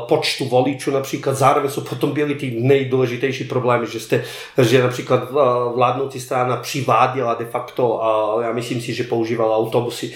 počtu 0.07 0.45
voličů 0.45 0.91
například. 0.91 1.35
Zároveň 1.35 1.71
jsou 1.71 1.81
potom 1.81 2.11
byly 2.11 2.35
ty 2.35 2.51
nejdůležitější 2.59 3.43
problémy, 3.43 3.87
že, 3.87 3.99
jste, 3.99 4.23
že 4.57 4.83
například 4.83 5.31
vládnoucí 5.75 6.19
strana 6.19 6.57
přiváděla 6.57 7.33
de 7.33 7.45
facto, 7.45 8.03
a 8.03 8.41
já 8.43 8.53
myslím 8.53 8.81
si, 8.81 8.93
že 8.93 9.03
používala 9.03 9.57
autobusy, 9.57 10.13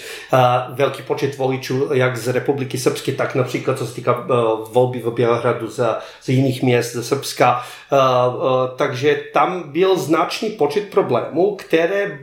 velký 0.74 1.02
počet 1.02 1.38
voličů, 1.38 1.88
jak 1.92 2.16
z 2.16 2.28
Republiky 2.28 2.78
Srbské, 2.78 3.12
tak 3.12 3.34
například 3.34 3.78
co 3.78 3.86
se 3.86 3.94
týká 3.94 4.26
volby 4.72 5.00
v 5.00 5.10
Bělehradu 5.10 5.70
z, 5.70 5.80
z 6.22 6.28
jiných 6.28 6.62
měst 6.62 6.92
ze 6.92 7.04
Srbska. 7.04 7.62
A, 7.90 7.96
a, 7.96 8.66
takže 8.76 9.22
tam 9.32 9.62
byl 9.72 9.96
značný 9.96 10.50
počet 10.50 10.90
problémů, 10.90 11.56
které 11.56 12.18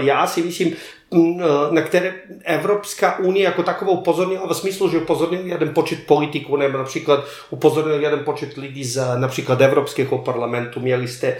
já 0.00 0.26
si 0.26 0.42
myslím 0.42 0.76
na 1.70 1.82
které 1.82 2.14
Evropská 2.44 3.18
unie 3.18 3.44
jako 3.44 3.62
takovou 3.62 3.92
upozornila, 3.92 4.46
v 4.46 4.54
smyslu, 4.54 4.88
že 4.88 4.98
upozornil 4.98 5.46
jeden 5.46 5.74
počet 5.74 6.06
politiků, 6.06 6.56
nebo 6.56 6.78
například 6.78 7.24
upozornil 7.50 8.00
jeden 8.00 8.20
počet 8.20 8.56
lidí 8.56 8.84
z 8.84 9.16
například 9.16 9.60
Evropského 9.60 10.18
parlamentu. 10.18 10.80
Měli 10.80 11.08
jste, 11.08 11.36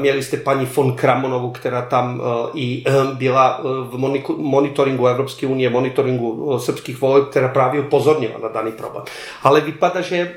měli 0.00 0.22
jste 0.22 0.36
paní 0.36 0.66
von 0.66 0.92
Kramonovu, 0.92 1.50
která 1.50 1.82
tam 1.82 2.22
i 2.54 2.84
byla 3.14 3.60
v 3.64 3.96
monitoringu 4.38 5.06
Evropské 5.06 5.46
unie, 5.46 5.70
monitoringu 5.70 6.58
srbských 6.58 7.00
voleb, 7.00 7.28
která 7.28 7.48
právě 7.48 7.80
upozornila 7.80 8.38
na 8.42 8.48
daný 8.48 8.72
problém. 8.72 9.04
Ale 9.42 9.60
vypadá, 9.60 10.00
že, 10.00 10.34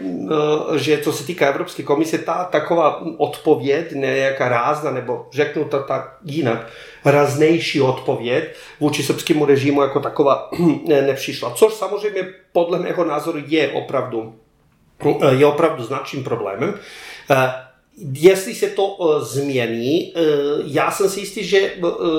že 0.75 0.97
co 0.97 1.11
se 1.11 1.23
týká 1.25 1.47
Evropské 1.47 1.83
komise, 1.83 2.17
ta 2.17 2.43
taková 2.43 3.01
odpověď, 3.17 3.91
nějaká 3.91 4.49
rázna, 4.49 4.91
nebo 4.91 5.25
řeknu 5.31 5.65
to 5.65 5.79
tak 5.79 6.17
jinak, 6.25 6.67
raznější 7.05 7.81
odpověď 7.81 8.56
vůči 8.79 9.03
srbskému 9.03 9.45
režimu 9.45 9.81
jako 9.81 9.99
taková 9.99 10.49
nepřišla. 10.87 11.51
Což 11.51 11.73
samozřejmě 11.73 12.27
podle 12.53 12.79
mého 12.79 13.05
názoru 13.05 13.39
je 13.47 13.69
opravdu, 13.69 14.35
je 15.29 15.45
opravdu 15.45 15.83
značným 15.83 16.23
problémem. 16.23 16.79
Jestli 18.13 18.55
se 18.55 18.69
to 18.69 18.87
uh, 18.87 19.21
změní, 19.21 20.13
já 20.65 20.91
jsem 20.91 21.09
si 21.09 21.19
jistý, 21.19 21.43
že 21.43 21.73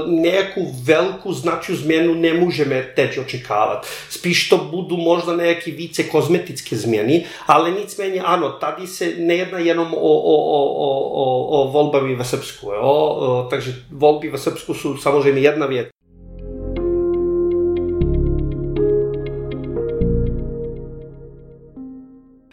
nějakou 0.07 0.73
velkou 0.83 1.33
značnou 1.33 1.77
změnu 1.77 2.15
nemůžeme 2.15 2.87
teď 2.95 3.19
očekávat. 3.19 3.87
Spíš 4.11 4.49
to 4.49 4.59
budou 4.59 4.97
možná 4.97 5.35
nějaké 5.35 5.71
více 5.71 6.05
kozmetické 6.05 6.77
změny, 6.77 7.25
ale 7.49 7.71
nicméně 7.71 8.23
ano, 8.23 8.53
tady 8.53 8.87
se 8.87 9.13
nejedná 9.19 9.59
jenom 9.59 9.95
o, 9.95 9.97
o, 9.97 10.37
o, 10.37 11.01
o, 11.01 11.47
o 11.47 11.69
volby 11.71 12.15
ve 12.15 12.25
Srbsku. 12.25 12.71
Jo? 12.71 13.47
Takže 13.51 13.75
volby 13.91 14.29
ve 14.29 14.39
Srbsku 14.39 14.75
jsou 14.75 14.97
samozřejmě 14.97 15.41
jedna 15.41 15.67
věc. 15.67 15.89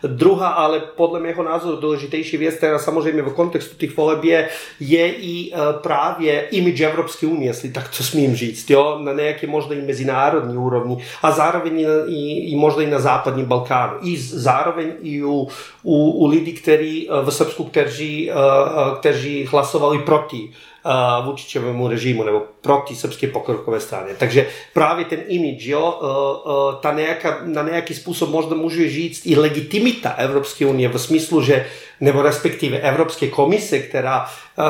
Druhá, 0.07 0.47
ale 0.47 0.79
podle 0.79 1.19
mého 1.19 1.43
názoru 1.43 1.77
důležitější 1.77 2.37
věc, 2.37 2.55
která 2.55 2.79
samozřejmě 2.79 3.21
v 3.21 3.33
kontextu 3.33 3.75
těch 3.77 3.97
voleb 3.97 4.23
je, 4.23 4.49
je 4.79 5.13
i 5.13 5.51
uh, 5.51 5.59
právě 5.81 6.41
image 6.41 6.81
Evropské 6.81 7.27
unie, 7.27 7.49
jestli 7.49 7.69
tak 7.71 7.97
to 7.97 8.03
smím 8.03 8.35
říct, 8.35 8.69
jo, 8.69 8.99
na 9.01 9.13
nějaké 9.13 9.47
možná 9.47 9.75
i 9.75 9.81
mezinárodní 9.81 10.57
úrovni 10.57 10.97
a 11.21 11.31
zároveň 11.31 11.87
i, 12.07 12.51
i 12.51 12.55
možná 12.55 12.83
i 12.83 12.87
na 12.87 12.99
západním 12.99 13.45
Balkánu. 13.45 13.97
I 14.01 14.17
zároveň 14.17 14.93
i 15.01 15.23
u, 15.23 15.47
u, 15.83 16.11
u 16.11 16.27
lidí, 16.27 16.53
kteří 16.53 17.09
v 17.23 17.31
Srbsku, 17.31 17.63
kteří, 17.63 18.31
uh, 18.31 18.97
kteří 18.97 19.45
hlasovali 19.45 19.99
proti 19.99 20.51
uh, 20.85 21.25
Vučičovému 21.25 21.87
režimu 21.87 22.23
nebo 22.23 22.43
proti 22.61 22.95
srbské 22.95 23.27
pokrokové 23.27 23.79
straně. 23.79 24.13
Takže 24.17 24.47
právě 24.73 25.05
ten 25.05 25.19
image, 25.27 25.65
jo, 25.65 25.99
uh, 26.01 26.51
uh, 26.51 26.75
ta 26.81 26.93
nějaká, 26.93 27.41
na 27.43 27.63
nějaký 27.63 27.93
způsob 27.93 28.29
možná 28.29 28.55
může 28.55 28.89
říct 28.89 29.25
i 29.25 29.35
legitimita 29.35 30.09
Evropské 30.09 30.65
unie 30.65 30.89
v 30.89 30.97
smyslu, 30.97 31.41
že 31.41 31.65
nebo 32.01 32.21
respektive 32.21 32.77
Evropské 32.77 33.27
komise, 33.27 33.79
která, 33.79 34.25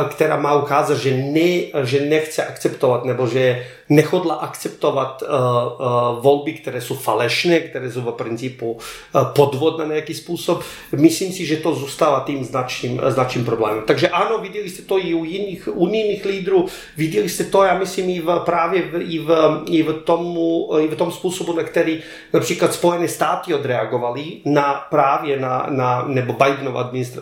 která 0.10 0.38
má 0.38 0.54
ukázat, 0.56 0.98
že, 0.98 1.18
ne, 1.18 1.62
že 1.84 2.02
nechce 2.02 2.46
akceptovat 2.46 3.06
nebo 3.06 3.28
že 3.28 3.66
nechodla 3.90 4.36
akceptovat 4.36 5.22
uh, 5.22 5.30
uh, 5.30 6.24
volby, 6.24 6.54
které 6.54 6.82
jsou 6.82 6.96
falešné, 6.96 7.60
které 7.60 7.92
jsou 7.92 8.02
v 8.02 8.12
principu 8.12 8.72
uh, 8.72 9.24
podvod 9.26 9.80
na 9.80 9.86
nějaký 9.86 10.14
způsob. 10.14 10.64
Myslím 10.96 11.32
si, 11.32 11.46
že 11.46 11.58
to 11.58 11.76
zůstává 11.76 12.24
tím 12.28 12.44
značným, 12.44 13.02
značným 13.08 13.46
problémem. 13.46 13.84
Takže 13.88 14.10
ano, 14.10 14.38
viděli 14.38 14.70
jste 14.70 14.82
to 14.82 15.00
i 15.00 15.14
u 15.14 15.24
jiných 15.24 15.68
unijních 15.68 16.26
lídrů, 16.26 16.66
viděli 16.98 17.30
jste 17.30 17.44
to, 17.44 17.64
já 17.64 17.78
myslím, 17.78 18.10
i 18.10 18.22
v, 18.22 18.40
právě 18.46 18.82
v, 18.82 19.02
i, 19.02 19.20
v, 19.20 19.62
i, 19.70 19.84
v 19.84 19.94
tomu, 19.94 20.70
i 20.80 20.88
v 20.88 20.96
tom 20.96 21.12
způsobu, 21.12 21.54
na 21.54 21.64
který 21.64 22.02
například 22.34 22.74
Spojené 22.74 23.08
státy 23.08 23.54
odreagovali 23.54 24.26
na 24.46 24.74
právě 24.90 25.40
na, 25.40 25.66
na 25.70 26.04
nebo 26.08 26.34
Bidenova 26.34 26.82
administrativa 26.82 27.15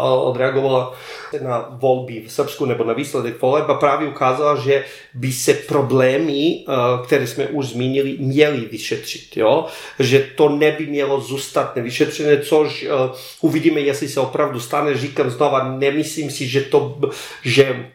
odreagovala 0.00 0.94
na 1.42 1.66
volby 1.70 2.24
v 2.26 2.32
Srbsku 2.32 2.64
nebo 2.64 2.84
na 2.84 2.92
výsledek 2.92 3.42
voleb 3.42 3.68
a 3.68 3.74
právě 3.74 4.08
ukázala, 4.08 4.56
že 4.56 4.84
by 5.14 5.32
se 5.32 5.54
problémy, 5.54 6.64
eh, 6.68 6.72
které 7.06 7.26
jsme 7.26 7.46
už 7.46 7.66
zmínili, 7.66 8.16
měly 8.18 8.60
vyšetřit. 8.60 9.36
Jo? 9.36 9.66
Že 9.98 10.28
to 10.36 10.48
neby 10.48 10.86
mělo 10.86 11.20
zůstat 11.20 11.76
nevyšetřené, 11.76 12.38
což 12.38 12.82
eh, 12.82 12.88
uvidíme, 13.40 13.80
jestli 13.80 14.08
se 14.08 14.20
opravdu 14.20 14.60
stane. 14.60 14.96
Říkám 14.96 15.30
znova, 15.30 15.76
nemyslím 15.78 16.30
si, 16.30 16.46
že 16.46 16.60
to, 16.60 17.00
že 17.42 17.90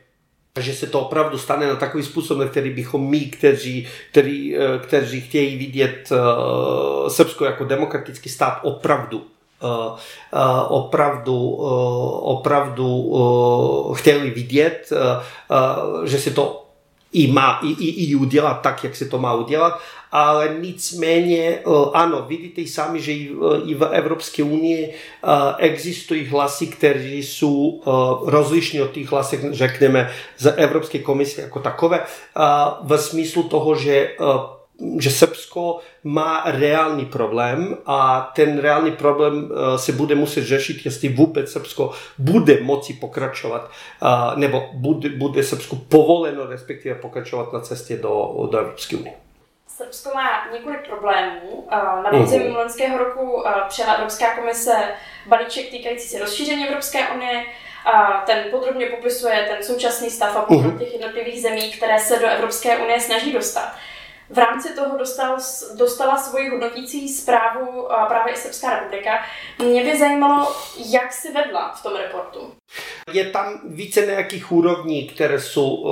že 0.60 0.74
se 0.74 0.88
to 0.88 1.00
opravdu 1.00 1.38
stane 1.38 1.68
na 1.68 1.76
takový 1.76 2.04
způsob, 2.04 2.38
na 2.38 2.48
který 2.48 2.70
bychom 2.70 3.10
my, 3.10 3.20
kteří, 3.20 3.88
který, 4.12 4.58
eh, 4.58 4.60
kteří 4.82 5.22
chtějí 5.22 5.58
vidět 5.58 6.10
Srbsko 7.08 7.46
jako 7.46 7.64
demokratický 7.64 8.30
stát 8.30 8.60
opravdu 8.64 9.26
opravdu, 10.68 11.36
uh, 11.36 11.70
opravdu 12.22 12.88
uh, 12.88 13.96
chtěli 13.96 14.30
vidět, 14.30 14.90
že 16.04 16.20
se 16.20 16.32
to 16.32 16.66
i 17.14 17.28
má 17.28 17.60
i, 17.64 17.72
i, 17.72 18.12
i 18.12 18.16
udělat 18.16 18.62
tak, 18.62 18.84
jak 18.84 18.96
se 18.96 19.06
to 19.06 19.20
má 19.20 19.34
udělat, 19.34 19.80
ale 20.12 20.56
nicméně 20.60 21.60
ano, 21.94 22.26
vidíte 22.28 22.68
sami, 22.72 23.02
že 23.02 23.12
i 23.66 23.76
v 23.76 23.90
Evropské 23.92 24.44
unii 24.44 24.94
existují 25.58 26.26
hlasy, 26.26 26.68
které 26.68 27.14
jsou 27.14 27.82
rozlišní 28.26 28.82
od 28.82 28.92
těch 28.92 29.12
hlasů, 29.12 29.38
řekneme, 29.52 30.12
z 30.38 30.54
Evropské 30.58 31.00
komise 31.00 31.42
jako 31.42 31.60
takové, 31.60 32.00
ve 32.84 32.98
smyslu 32.98 33.44
toho, 33.44 33.76
že 33.76 34.12
že 35.00 35.10
Srbsko 35.10 35.80
má 36.04 36.44
reálný 36.46 37.06
problém 37.06 37.78
a 37.86 38.32
ten 38.36 38.60
reálný 38.60 38.92
problém 38.92 39.52
eh, 39.52 39.78
se 39.78 39.92
bude 39.92 40.16
muset 40.16 40.44
řešit, 40.44 40.86
jestli 40.86 41.10
vůbec 41.10 41.52
Srbsko 41.52 41.92
bude 42.18 42.62
moci 42.62 42.94
pokračovat, 42.94 43.72
eh, 43.72 44.08
nebo 44.36 44.70
bude, 44.74 45.10
bude 45.10 45.44
Srbsku 45.44 45.76
povoleno 45.76 46.48
respektive 46.48 46.96
pokračovat 46.96 47.54
na 47.54 47.60
cestě 47.60 47.98
do, 47.98 48.48
do 48.52 48.58
Evropské 48.58 48.96
unie. 48.96 49.14
Srbsko 49.68 50.10
má 50.16 50.52
několik 50.54 50.88
problémů. 50.88 51.68
Eh, 51.72 51.76
na 51.76 52.10
podzim 52.10 52.42
uh-huh. 52.42 52.56
loňského 52.56 52.98
roku 52.98 53.44
přijala 53.68 53.94
Evropská 53.94 54.36
komise 54.36 54.76
balíček 55.28 55.70
týkající 55.70 56.08
se 56.08 56.20
rozšíření 56.20 56.68
Evropské 56.68 57.08
unie. 57.10 57.44
A 57.86 58.24
ten 58.26 58.44
podrobně 58.52 58.86
popisuje 58.86 59.48
ten 59.50 59.64
současný 59.64 60.10
stav 60.10 60.36
a 60.36 60.42
pokrok 60.42 60.74
uh-huh. 60.74 60.80
těch 60.80 60.94
jednotlivých 60.94 61.42
zemí, 61.42 61.72
které 61.72 62.00
se 62.00 62.20
do 62.20 62.28
Evropské 62.28 62.78
unie 62.78 63.00
snaží 63.00 63.34
dostat. 63.34 63.76
V 64.30 64.38
rámci 64.38 64.74
toho 64.74 64.98
dostal, 64.98 65.38
dostala 65.76 66.18
svoji 66.18 66.50
hodnotící 66.50 67.10
zprávu 67.10 67.88
právě 68.08 68.34
i 68.34 68.38
Srbská 68.38 68.80
republika. 68.80 69.12
Mě 69.60 69.84
by 69.84 70.00
zajímalo, 70.00 70.56
jak 70.78 71.14
si 71.14 71.32
vedla 71.32 71.72
v 71.72 71.84
tom 71.84 71.96
reportu. 71.96 72.54
Je 73.14 73.26
tam 73.30 73.60
více 73.66 74.06
nějakých 74.06 74.52
úrovní, 74.52 75.08
které 75.08 75.40
jsou, 75.40 75.86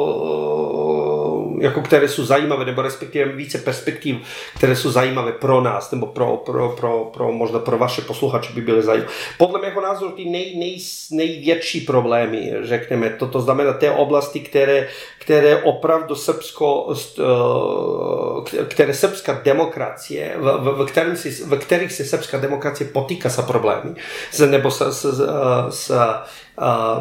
jako 1.58 1.82
které 1.82 2.08
jsou 2.08 2.24
zajímavé, 2.26 2.66
nebo 2.66 2.82
respektive 2.82 3.32
více 3.32 3.58
perspektiv, 3.58 4.18
které 4.56 4.76
jsou 4.76 4.92
zajímavé 4.92 5.32
pro 5.32 5.62
nás, 5.62 5.92
nebo 5.92 6.06
pro, 6.06 6.38
pro, 6.38 6.70
pro, 6.70 7.12
pro 7.14 7.32
možná 7.32 7.60
pro 7.60 7.78
vaše 7.78 8.02
posluchače 8.02 8.54
by 8.54 8.62
byly 8.62 8.82
zajímavé. 8.82 9.12
Podle 9.38 9.62
mého 9.62 9.82
názoru 9.82 10.12
ty 10.12 10.26
nej, 10.26 10.56
nej, 10.58 10.78
největší 11.12 11.82
problémy, 11.82 12.54
řekněme, 12.62 13.10
to, 13.10 13.28
to 13.28 13.42
znamená 13.42 13.74
té 13.74 13.92
oblasti, 13.92 14.40
které, 14.40 14.88
které 15.20 15.58
opravdu 15.58 16.16
Srbsko, 16.16 16.84
uh, 16.84 18.44
které 18.68 18.94
srbská 18.94 19.42
demokracie, 19.44 20.36
v, 20.38 20.44
v, 20.44 20.86
v, 20.86 21.46
v 21.46 21.58
kterých 21.58 21.92
se 21.92 22.06
srbská 22.06 22.38
demokracie 22.38 22.90
potýká 22.90 23.30
sa 23.30 23.42
problémy, 23.42 23.96
nebo 24.46 24.72
s, 24.72 24.82
s, 24.82 25.02
s, 25.06 25.20
s 25.70 25.86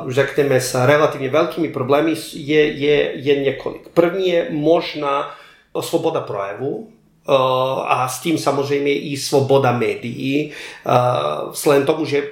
řekněme, 0.08 0.60
s 0.60 0.86
relativně 0.86 1.28
velkými 1.28 1.68
problémy 1.68 2.14
je, 2.32 2.72
je, 2.72 3.12
je 3.14 3.40
několik. 3.44 3.88
První 3.88 4.28
je 4.28 4.46
možná 4.50 5.30
svoboda 5.80 6.20
projevu, 6.20 6.88
a 7.86 8.08
s 8.08 8.20
tím 8.20 8.38
samozřejmě 8.38 8.94
i 8.94 9.16
svoboda 9.16 9.72
médií. 9.72 10.52
Vzhledem 11.50 11.86
tomu, 11.86 12.04
že 12.04 12.22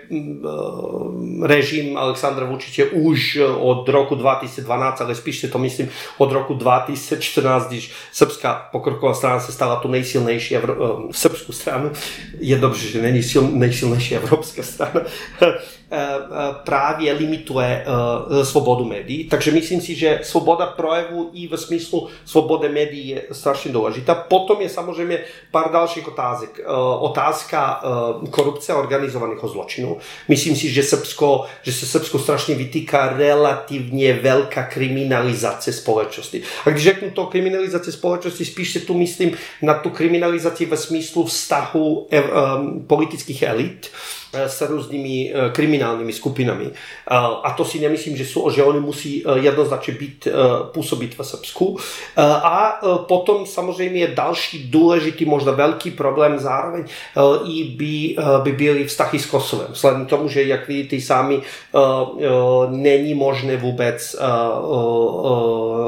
režim 1.43 1.97
Aleksandra 1.97 2.47
Vučiče 2.47 2.85
už 2.85 3.39
od 3.59 3.89
roku 3.89 4.15
2012, 4.15 5.01
ale 5.01 5.15
spíš 5.15 5.41
si 5.41 5.49
to 5.49 5.59
myslím 5.59 5.89
od 6.19 6.33
roku 6.33 6.55
2014, 6.55 7.69
když 7.69 7.93
srbská 8.13 8.69
pokroková 8.73 9.15
strana 9.15 9.41
se 9.41 9.53
stala 9.53 9.77
tu 9.77 9.89
nejsilnější 9.89 10.57
evro, 10.57 10.99
srbskou 11.11 11.53
stranu, 11.53 11.91
je 12.41 12.59
dobře, 12.59 12.89
že 12.89 13.03
není 13.03 13.23
sil, 13.31 13.43
nejsilnější 13.53 14.17
evropská 14.17 14.63
strana, 14.63 15.01
právě 16.65 17.13
limituje 17.13 17.85
svobodu 18.43 18.85
médií. 18.85 19.25
Takže 19.25 19.51
myslím 19.51 19.81
si, 19.81 19.95
že 19.95 20.21
svoboda 20.23 20.67
projevu 20.67 21.31
i 21.33 21.49
ve 21.49 21.59
smyslu 21.59 22.09
svobody 22.25 22.69
médií 22.69 23.09
je 23.09 23.23
strašně 23.33 23.73
důležitá. 23.73 24.15
Potom 24.15 24.61
je 24.61 24.69
samozřejmě 24.69 25.19
pár 25.51 25.73
dalších 25.73 26.09
otázek. 26.09 26.61
Otázka 26.99 27.83
korupce 28.31 28.73
a 28.73 28.77
organizovaného 28.77 29.49
zločinu. 29.49 29.99
Myslím 30.29 30.57
si, 30.57 30.69
že, 30.69 30.83
Srbsko, 30.83 31.45
že 31.63 31.73
se 31.73 31.87
Srbsko 31.87 32.19
strašně 32.19 32.55
vytýká 32.55 33.15
relativně 33.17 34.13
velká 34.13 34.63
kriminalizace 34.63 35.73
společnosti. 35.73 36.43
A 36.67 36.71
když 36.71 36.85
řeknu 36.85 37.11
to 37.11 37.27
kriminalizace 37.27 37.93
společnosti, 37.93 38.45
spíš 38.45 38.73
se 38.73 38.81
tu 38.81 38.95
myslím 38.95 39.37
na 39.63 39.75
tu 39.75 39.91
kriminalizaci 39.91 40.67
ve 40.67 40.77
smyslu 40.77 41.25
vztahu 41.25 42.09
politických 42.87 43.43
elit 43.43 43.91
Eh, 43.95 44.24
s 44.35 44.63
různými 44.63 45.33
eh, 45.35 45.51
kriminálními 45.51 46.13
skupinami. 46.13 46.71
A 47.43 47.55
to 47.57 47.65
si 47.65 47.81
nemyslím, 47.81 48.17
že, 48.17 48.27
jsou, 48.27 48.51
že 48.51 48.63
oni 48.63 48.81
musí 48.81 49.25
eh, 49.27 49.39
jednoznačně 49.39 49.95
být, 49.95 50.29
působit 50.73 51.19
v 51.19 51.25
Srbsku. 51.25 51.79
A 52.17 52.81
potom 53.09 53.47
samozřejmě 53.47 54.01
je 54.01 54.09
další 54.09 54.71
důležitý, 54.71 55.25
možná 55.25 55.53
velký 55.53 55.91
problém 55.91 56.39
zároveň 56.39 56.85
i 57.45 57.65
by, 57.65 58.17
by 58.43 58.53
byly 58.53 58.85
vztahy 58.85 59.19
s 59.19 59.27
Kosovem. 59.27 59.67
Vzhledem 59.71 60.07
tomu, 60.07 60.29
že 60.29 60.43
jak 60.43 60.69
vidíte 60.69 61.01
sami, 61.01 61.41
není 62.71 63.15
možné 63.15 63.57
vůbec 63.57 64.17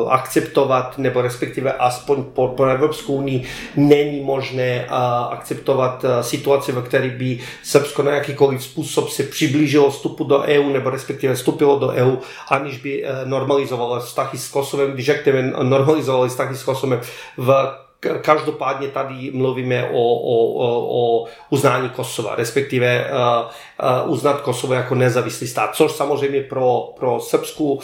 akceptovat, 0.09 0.99
nebo 0.99 1.23
respektive 1.23 1.73
aspoň 1.73 2.25
po, 2.33 2.49
po 2.49 2.65
Evropskou 2.65 3.15
unii 3.15 3.45
není 3.77 4.21
možné 4.21 4.87
akceptovat 5.31 6.05
situaci, 6.21 6.73
ve 6.73 6.83
které 6.83 7.09
by 7.09 7.39
Srbsko 7.63 8.03
na 8.03 8.11
jaký 8.11 8.35
jakýkoliv 8.37 8.65
způsob 8.65 9.09
se 9.09 9.23
přiblížilo 9.23 9.91
vstupu 9.91 10.25
do 10.25 10.39
EU 10.39 10.73
nebo 10.73 10.91
respektive 10.91 11.35
vstupilo 11.35 11.79
do 11.79 11.89
EU, 11.89 12.17
aniž 12.49 12.79
by 12.79 13.05
eh, 13.05 13.25
normalizovalo 13.25 14.01
vztahy 14.01 14.39
s 14.39 14.49
Kosovem. 14.49 14.93
Když 14.93 15.07
řekneme 15.07 15.53
normalizovali 15.63 16.29
vztahy 16.29 16.57
s 16.57 16.63
Kosovem 16.63 17.01
v 17.37 17.77
Každopádně 18.21 18.89
tady 18.89 19.31
mluvíme 19.35 19.89
o, 19.93 20.15
o, 20.15 20.53
o, 20.53 20.89
o 20.91 21.27
uznání 21.51 21.91
Kosova, 21.91 22.35
respektive 22.35 23.11
uh, 23.11 24.05
uh, 24.05 24.13
uznat 24.13 24.41
Kosovo 24.41 24.75
jako 24.75 24.95
nezávislý 24.95 25.47
stát, 25.47 25.75
což 25.75 25.93
samozřejmě 25.93 26.41
pro, 26.41 26.93
pro 26.99 27.21
srbskou 27.21 27.73
uh, 27.75 27.81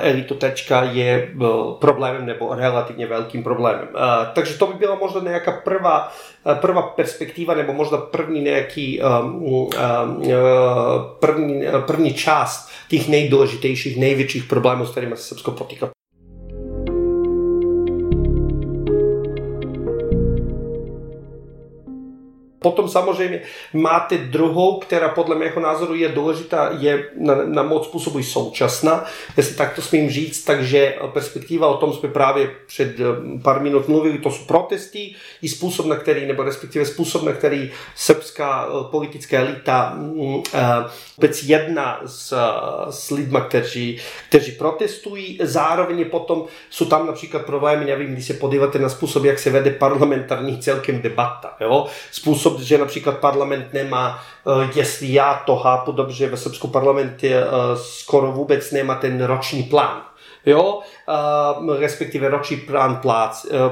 elitu 0.00 0.34
tečka 0.34 0.82
je 0.82 1.32
uh, 1.40 1.74
problémem 1.74 2.26
nebo 2.26 2.54
relativně 2.54 3.06
velkým 3.06 3.42
problémem. 3.42 3.88
Uh, 3.94 4.00
takže 4.32 4.58
to 4.58 4.66
by 4.66 4.74
byla 4.74 4.94
možná 4.94 5.20
nějaká 5.20 5.52
prvá, 5.52 6.12
uh, 6.44 6.54
prvá 6.54 6.82
perspektiva 6.82 7.54
nebo 7.54 7.72
možná 7.72 7.98
první 7.98 8.40
nějaký 8.40 9.00
um, 9.00 9.42
uh, 9.42 9.70
první, 11.20 11.64
první 11.86 12.14
část 12.14 12.68
těch 12.88 13.08
nejdůležitějších, 13.08 13.96
největších 13.96 14.44
problémů, 14.44 14.86
s 14.86 14.90
kterými 14.90 15.16
se 15.16 15.22
Srbsko 15.22 15.50
potýká. 15.50 15.95
Potom 22.66 22.88
samozřejmě 22.88 23.40
máte 23.72 24.18
druhou, 24.18 24.78
která 24.78 25.08
podle 25.08 25.36
mého 25.36 25.60
názoru 25.60 25.94
je 25.94 26.08
důležitá, 26.08 26.70
je 26.78 27.08
na, 27.18 27.34
na 27.44 27.62
moc 27.62 27.86
způsobu 27.86 28.22
současná, 28.22 29.04
jestli 29.36 29.54
tak 29.54 29.74
to 29.74 29.82
smím 29.82 30.10
říct, 30.10 30.44
takže 30.44 30.94
perspektiva, 31.12 31.68
o 31.68 31.76
tom 31.76 31.92
jsme 31.92 32.08
právě 32.08 32.50
před 32.66 33.00
eh, 33.00 33.04
pár 33.42 33.60
minut 33.60 33.88
mluvili, 33.88 34.18
to 34.18 34.30
jsou 34.30 34.44
protesty 34.44 35.14
i 35.42 35.48
způsob, 35.48 35.86
na 35.86 35.96
který, 35.96 36.26
nebo 36.26 36.42
respektive 36.42 36.86
způsob, 36.86 37.22
na 37.22 37.32
který 37.32 37.70
srbská 37.94 38.68
eh, 38.68 38.90
politická 38.90 39.38
elita 39.38 39.94
mm, 39.96 40.42
eh, 40.54 40.60
vůbec 41.16 41.42
jedna 41.42 42.00
s, 42.06 42.34
s 42.90 43.10
lidmi, 43.10 43.38
kteří, 43.48 44.00
kteří 44.28 44.52
protestují. 44.52 45.38
Zároveň 45.42 46.04
potom 46.04 46.44
jsou 46.70 46.84
tam 46.84 47.06
například 47.06 47.46
problémy, 47.46 47.84
nevím, 47.84 48.12
když 48.12 48.26
se 48.26 48.34
podíváte 48.34 48.78
na 48.78 48.88
způsob, 48.88 49.24
jak 49.24 49.38
se 49.38 49.50
vede 49.50 49.70
parlamentární 49.70 50.58
celkem 50.58 51.02
debata. 51.02 51.56
Jo? 51.60 51.86
Způsob 52.10 52.55
že 52.60 52.78
například 52.78 53.18
parlament 53.18 53.72
nemá, 53.72 54.22
eh, 54.46 54.70
jestli 54.74 55.12
já 55.12 55.42
to 55.46 55.56
chápu 55.56 55.92
dobře, 55.92 56.28
ve 56.28 56.36
Srbsku 56.36 56.68
parlamentě 56.68 57.36
eh, 57.36 57.76
skoro 57.76 58.32
vůbec 58.32 58.70
nemá 58.70 58.94
ten 58.94 59.24
roční 59.24 59.62
plán 59.62 60.02
jo, 60.46 60.80
uh, 61.58 61.76
respektive 61.76 62.28
roční 62.28 62.56
plán 62.56 63.00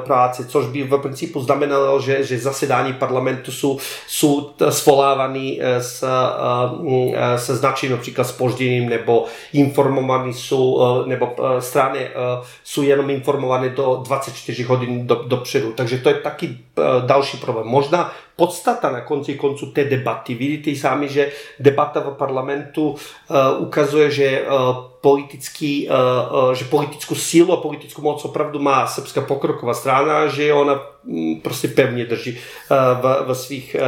práce, 0.05 0.45
což 0.45 0.67
by 0.67 0.83
v 0.83 0.99
principu 0.99 1.41
znamenalo, 1.41 2.01
že, 2.01 2.25
že 2.25 2.39
zasedání 2.39 2.93
parlamentu 2.93 3.53
jsou, 3.53 3.79
jsou 4.07 4.51
svolávaný 4.71 5.61
s, 5.63 6.05
uh, 6.83 7.17
se 7.37 7.57
značným 7.57 7.93
například 7.93 8.25
spožděním 8.25 8.89
nebo 8.89 9.25
informovaní 9.53 10.35
jsou, 10.35 11.05
nebo 11.07 11.37
strany 11.59 12.09
jsou 12.65 12.83
jenom 12.83 13.11
informované 13.11 13.69
do 13.69 14.03
24 14.05 14.63
hodin 14.63 15.07
do, 15.07 15.15
dopředu. 15.15 15.73
Takže 15.73 15.99
to 15.99 16.09
je 16.09 16.15
taky 16.15 16.59
další 17.07 17.37
problém. 17.37 17.67
Možná 17.67 18.13
podstata 18.37 18.91
na 18.91 19.01
konci 19.01 19.35
konců 19.35 19.67
té 19.67 19.85
debaty. 19.85 20.35
Vidíte 20.35 20.81
sami, 20.81 21.09
že 21.09 21.33
debata 21.61 22.01
v 22.01 22.15
parlamentu 22.15 22.91
uh, 22.91 22.97
ukazuje, 23.59 24.11
že 24.11 24.47
uh, 24.47 24.77
politický, 25.01 25.89
uh, 25.89 26.53
že 26.53 26.65
politickou 26.65 27.15
sílu 27.15 27.53
a 27.53 27.63
politickou 27.63 28.03
moc 28.03 28.25
opravdu 28.25 28.59
má 28.59 28.87
srbská 28.87 29.21
pokroková 29.21 29.75
strana, 29.75 30.27
že 30.27 30.53
ona 30.53 30.95
Mm, 31.07 31.41
prostě 31.41 31.69
pevně 31.69 32.05
drží 32.05 32.39
eh, 32.39 32.75
v, 33.03 33.25
v 33.27 33.35
svých 33.35 33.75
eh, 33.75 33.81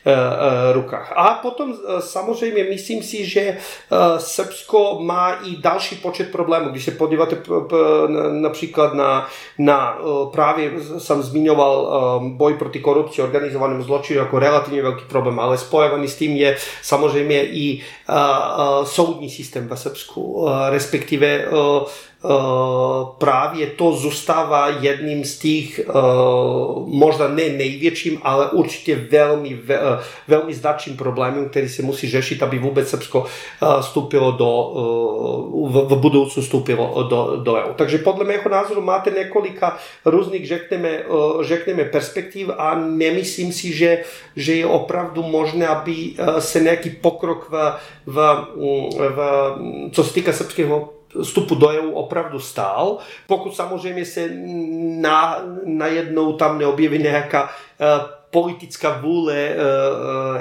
rukách. 0.71 1.13
A 1.15 1.33
potom 1.33 1.73
samozřejmě 1.99 2.63
myslím 2.63 3.03
si, 3.03 3.25
že 3.25 3.57
Srbsko 4.17 4.99
má 5.01 5.31
i 5.31 5.57
další 5.57 5.95
počet 5.95 6.31
problémů. 6.31 6.69
Když 6.69 6.85
se 6.85 6.91
podíváte 6.91 7.37
například 8.31 8.93
na, 8.93 9.27
na 9.57 9.97
právě 10.31 10.71
jsem 10.97 11.21
zmiňoval 11.21 11.91
boj 12.27 12.53
proti 12.53 12.79
korupci, 12.79 13.21
organizovanému 13.21 13.83
zločinu 13.83 14.19
jako 14.19 14.39
relativně 14.39 14.81
velký 14.81 15.05
problém, 15.05 15.39
ale 15.39 15.57
spojený 15.57 16.07
s 16.07 16.15
tím 16.15 16.35
je 16.35 16.57
samozřejmě 16.81 17.43
i 17.43 17.81
soudní 18.83 19.29
systém 19.29 19.67
ve 19.67 19.77
Srbsku, 19.77 20.47
respektive 20.69 21.41
Eh, 21.51 21.85
právě 23.17 23.67
to 23.67 23.91
zůstává 23.91 24.69
jedním 24.69 25.25
z 25.25 25.39
těch, 25.39 25.79
eh, 25.79 25.83
možná 26.85 27.27
ne 27.27 27.49
největším, 27.49 28.19
ale 28.21 28.49
určitě 28.49 28.95
velmi, 28.95 29.59
eh, 29.69 29.79
velmi 30.27 30.53
značným 30.53 30.97
problémem, 30.97 31.49
který 31.49 31.69
se 31.69 31.81
musí 31.81 32.09
řešit, 32.09 32.43
aby 32.43 32.59
vůbec 32.59 32.89
Srbsko 32.89 33.25
vstoupilo 33.81 34.31
do, 34.31 34.51
v 35.69 35.95
budoucnu 35.95 36.43
vstoupilo 36.43 37.03
do, 37.03 37.37
do 37.43 37.53
EU. 37.53 37.73
Takže 37.75 37.97
podle 37.97 38.25
mého 38.25 38.49
názoru 38.49 38.81
máte 38.81 39.11
několika 39.11 39.77
různých, 40.05 40.47
řekneme, 40.47 41.03
řekneme 41.41 41.85
perspektiv 41.85 42.49
a 42.57 42.75
nemyslím 42.75 43.53
si, 43.53 43.73
že, 43.73 44.03
že 44.35 44.55
je 44.55 44.65
opravdu 44.65 45.23
možné, 45.23 45.67
aby 45.67 46.13
se 46.39 46.59
nějaký 46.59 46.89
pokrok 46.89 47.49
v, 47.49 47.75
v, 48.05 48.17
v, 48.99 49.19
co 49.91 50.03
se 50.03 50.13
týká 50.13 50.33
srbského 50.33 51.00
vstupu 51.23 51.55
do 51.55 51.67
EU 51.67 51.91
opravdu 51.91 52.39
stál, 52.39 52.97
pokud 53.27 53.55
samozřejmě 53.55 54.05
se 54.05 54.29
na, 55.01 55.43
najednou 55.65 56.33
tam 56.33 56.57
neobjeví 56.59 56.97
nějaká 56.97 57.43
uh, 57.43 58.20
politická 58.31 58.99
vůle 59.01 59.35
eh, 59.35 59.55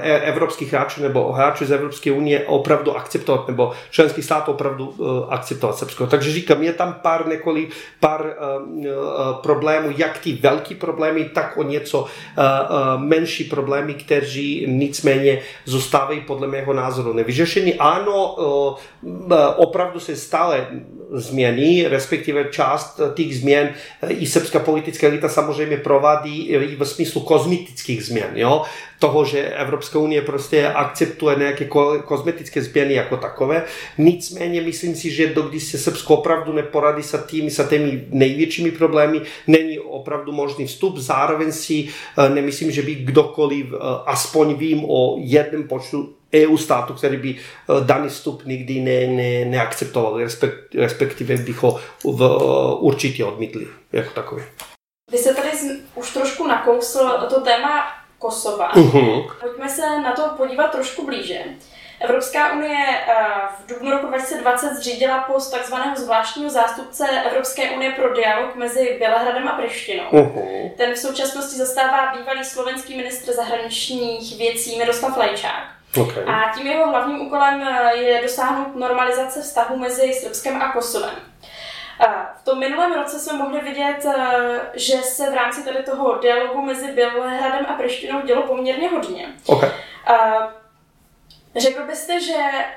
eh, 0.03 0.20
evropských 0.20 0.72
hráčů 0.72 1.03
nebo 1.03 1.33
hráčů 1.33 1.64
z 1.66 1.72
Evropské 1.72 2.12
unie 2.12 2.44
opravdu 2.46 2.96
akceptovat, 2.96 3.48
nebo 3.48 3.72
členských 3.90 4.24
států 4.24 4.50
opravdu 4.50 4.94
eh, 4.98 5.05
akceptovat 5.29 5.79
Srbsko. 5.79 6.07
Takže 6.07 6.33
říkám, 6.33 6.62
je 6.62 6.72
tam 6.72 6.92
pár 7.03 7.29
několik, 7.29 7.70
pár 8.00 8.35
problémů, 9.42 9.92
jak 9.96 10.18
ty 10.18 10.33
velký 10.33 10.74
problémy, 10.74 11.24
tak 11.24 11.57
o 11.57 11.62
něco 11.62 12.07
menší 12.96 13.44
problémy, 13.44 13.94
kteří 13.94 14.64
nicméně 14.68 15.40
zůstávají 15.64 16.20
podle 16.20 16.48
mého 16.48 16.72
názoru 16.72 17.12
nevyřešení. 17.12 17.74
Ano, 17.74 18.37
opravdu 19.57 20.00
se 20.00 20.16
stále 20.16 20.66
změní, 21.12 21.88
respektive 21.88 22.44
část 22.44 23.00
těch 23.14 23.38
změn 23.38 23.74
i 24.09 24.26
srbská 24.26 24.59
politická 24.59 25.07
elita 25.07 25.29
samozřejmě 25.29 25.76
provádí 25.76 26.46
i 26.48 26.76
ve 26.76 26.87
smyslu 26.87 27.20
kozmetických 27.20 27.79
kozmetických 27.80 28.04
změn, 28.04 28.30
jo? 28.34 28.62
toho, 28.98 29.24
že 29.24 29.48
Evropská 29.48 29.98
unie 29.98 30.22
prostě 30.22 30.68
akceptuje 30.68 31.36
nějaké 31.36 31.64
kozmetické 32.04 32.62
změny 32.62 32.94
jako 32.94 33.16
takové. 33.16 33.64
Nicméně 33.98 34.60
myslím 34.60 34.94
si, 34.94 35.10
že 35.10 35.34
dokdy 35.34 35.60
se 35.60 35.78
Srbsko 35.78 36.20
opravdu 36.20 36.52
neporadí 36.52 37.02
sa 37.02 37.18
tými, 37.18 37.48
sa 37.48 37.64
tými 37.64 38.12
největšími 38.12 38.70
problémy, 38.76 39.24
není 39.48 39.80
opravdu 39.80 40.32
možný 40.32 40.66
vstup. 40.68 41.00
Zároveň 41.00 41.52
si 41.52 41.88
eh, 41.88 42.28
nemyslím, 42.28 42.70
že 42.70 42.82
by 42.82 43.08
kdokoliv, 43.08 43.66
eh, 43.72 43.76
aspoň 44.06 44.54
vím 44.54 44.84
o 44.84 45.16
jednom 45.24 45.64
počtu 45.64 46.20
EU 46.28 46.56
státu, 46.56 46.92
který 46.94 47.16
by 47.16 47.30
eh, 47.32 47.40
daný 47.84 48.08
vstup 48.08 48.44
nikdy 48.44 48.84
ne, 48.84 48.98
ne, 49.06 49.44
neakceptoval, 49.44 50.20
respektive 50.76 51.36
bych 51.40 51.56
ho 51.62 51.80
v, 52.04 52.20
určitě 52.84 53.24
odmítli 53.24 53.66
jako 53.92 54.10
takový. 54.12 54.44
Vy 55.10 55.18
jste 55.18 55.34
tady 55.34 55.50
už 55.94 56.10
trošku 56.10 56.46
nakousl 56.70 57.26
to 57.28 57.40
téma 57.40 57.85
Kosova. 58.18 58.72
Uh-huh. 58.72 59.33
Pojďme 59.40 59.68
se 59.68 60.00
na 60.00 60.12
to 60.12 60.22
podívat 60.37 60.70
trošku 60.70 61.06
blíže. 61.06 61.44
Evropská 62.00 62.52
unie 62.52 62.76
v 63.59 63.66
dubnu 63.66 63.90
roku 63.90 64.06
2020 64.06 64.74
zřídila 64.74 65.18
post 65.18 65.50
takzvaného 65.50 65.96
zvláštního 65.96 66.50
zástupce 66.50 67.09
Evropské 67.26 67.70
unie 67.70 67.90
pro 67.90 68.14
dialog 68.14 68.54
mezi 68.54 68.96
Bělehradem 68.98 69.48
a 69.48 69.52
Prištinou. 69.52 70.04
Uh-huh. 70.04 70.70
Ten 70.76 70.92
v 70.94 70.98
současnosti 70.98 71.56
zastává 71.56 72.12
bývalý 72.16 72.44
slovenský 72.44 72.96
ministr 72.96 73.33
zahraničních 73.33 74.38
věcí 74.38 74.78
Miroslav 74.78 75.16
Lajčák. 75.16 75.64
Okay. 76.02 76.24
A 76.26 76.52
tím 76.56 76.66
jeho 76.66 76.90
hlavním 76.90 77.26
úkolem 77.26 77.68
je 77.94 78.22
dosáhnout 78.22 78.76
normalizace 78.76 79.42
vztahu 79.42 79.76
mezi 79.76 80.12
Srbskem 80.12 80.62
a 80.62 80.72
Kosovem. 80.72 81.29
V 82.36 82.44
tom 82.44 82.58
minulém 82.58 82.92
roce 82.92 83.18
jsme 83.18 83.38
mohli 83.38 83.60
vidět, 83.60 84.06
že 84.74 84.96
se 84.96 85.30
v 85.30 85.34
rámci 85.34 85.64
tady 85.64 85.82
toho 85.82 86.18
dialogu 86.18 86.62
mezi 86.62 86.92
Bělehradem 86.92 87.66
a 87.68 87.72
Prištinou 87.72 88.20
dělo 88.20 88.42
poměrně 88.42 88.88
hodně. 88.88 89.28
Okay. 89.46 89.70
Řekl 91.56 91.86
byste, 91.86 92.20
že 92.20 92.34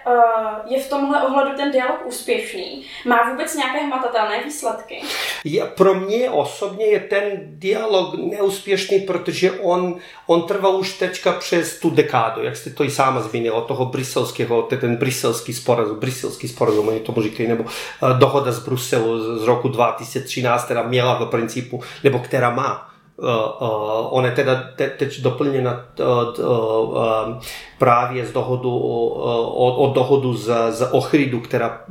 uh, 0.08 0.74
je 0.74 0.84
v 0.84 0.90
tomhle 0.90 1.24
ohledu 1.24 1.58
ten 1.58 1.72
dialog 1.72 2.06
úspěšný? 2.06 2.86
Má 3.06 3.30
vůbec 3.32 3.56
nějaké 3.56 3.80
hmatatelné 3.80 4.44
výsledky? 4.44 5.02
Je, 5.44 5.66
pro 5.66 5.94
mě 5.94 6.30
osobně 6.30 6.86
je 6.86 7.00
ten 7.00 7.24
dialog 7.46 8.16
neúspěšný, 8.16 9.00
protože 9.00 9.52
on, 9.52 9.96
on 10.28 10.42
trval 10.42 10.76
už 10.76 10.98
teďka 10.98 11.32
přes 11.32 11.80
tu 11.80 11.90
dekádu, 11.90 12.44
jak 12.44 12.56
jste 12.56 12.70
to 12.70 12.84
i 12.84 12.90
sama 12.90 13.22
zmínila, 13.22 13.62
toho 13.62 13.86
briselského, 13.86 14.62
ten 14.62 14.96
briselský 14.96 15.54
sporazum, 15.54 16.00
briselský 16.00 16.48
sporazum, 16.48 16.88
oni 16.88 17.00
tomu 17.00 17.22
říkají, 17.22 17.50
nebo 17.50 17.64
uh, 17.64 18.20
dohoda 18.20 18.52
z 18.52 18.60
Bruselu 18.60 19.40
z 19.40 19.44
roku 19.44 19.68
2013, 19.68 20.66
která 20.66 20.84
měla 20.84 21.14
v 21.16 21.26
principu, 21.26 21.82
nebo 22.04 22.20
která 22.20 22.50
má 22.50 22.94
Uh, 23.18 23.30
uh, 23.30 24.18
on 24.18 24.26
je 24.26 24.32
teda 24.32 24.64
te, 24.76 24.90
teď 24.90 25.22
doplněna 25.22 25.86
uh, 26.00 26.46
uh, 26.46 27.42
právě 27.84 28.26
z 28.26 28.32
dohodu, 28.32 28.78
od, 28.78 29.76
od 29.78 29.94
dohodu 29.94 30.34
z, 30.34 30.52
z 30.70 30.88
Ochridu, 30.92 31.40
která 31.40 31.82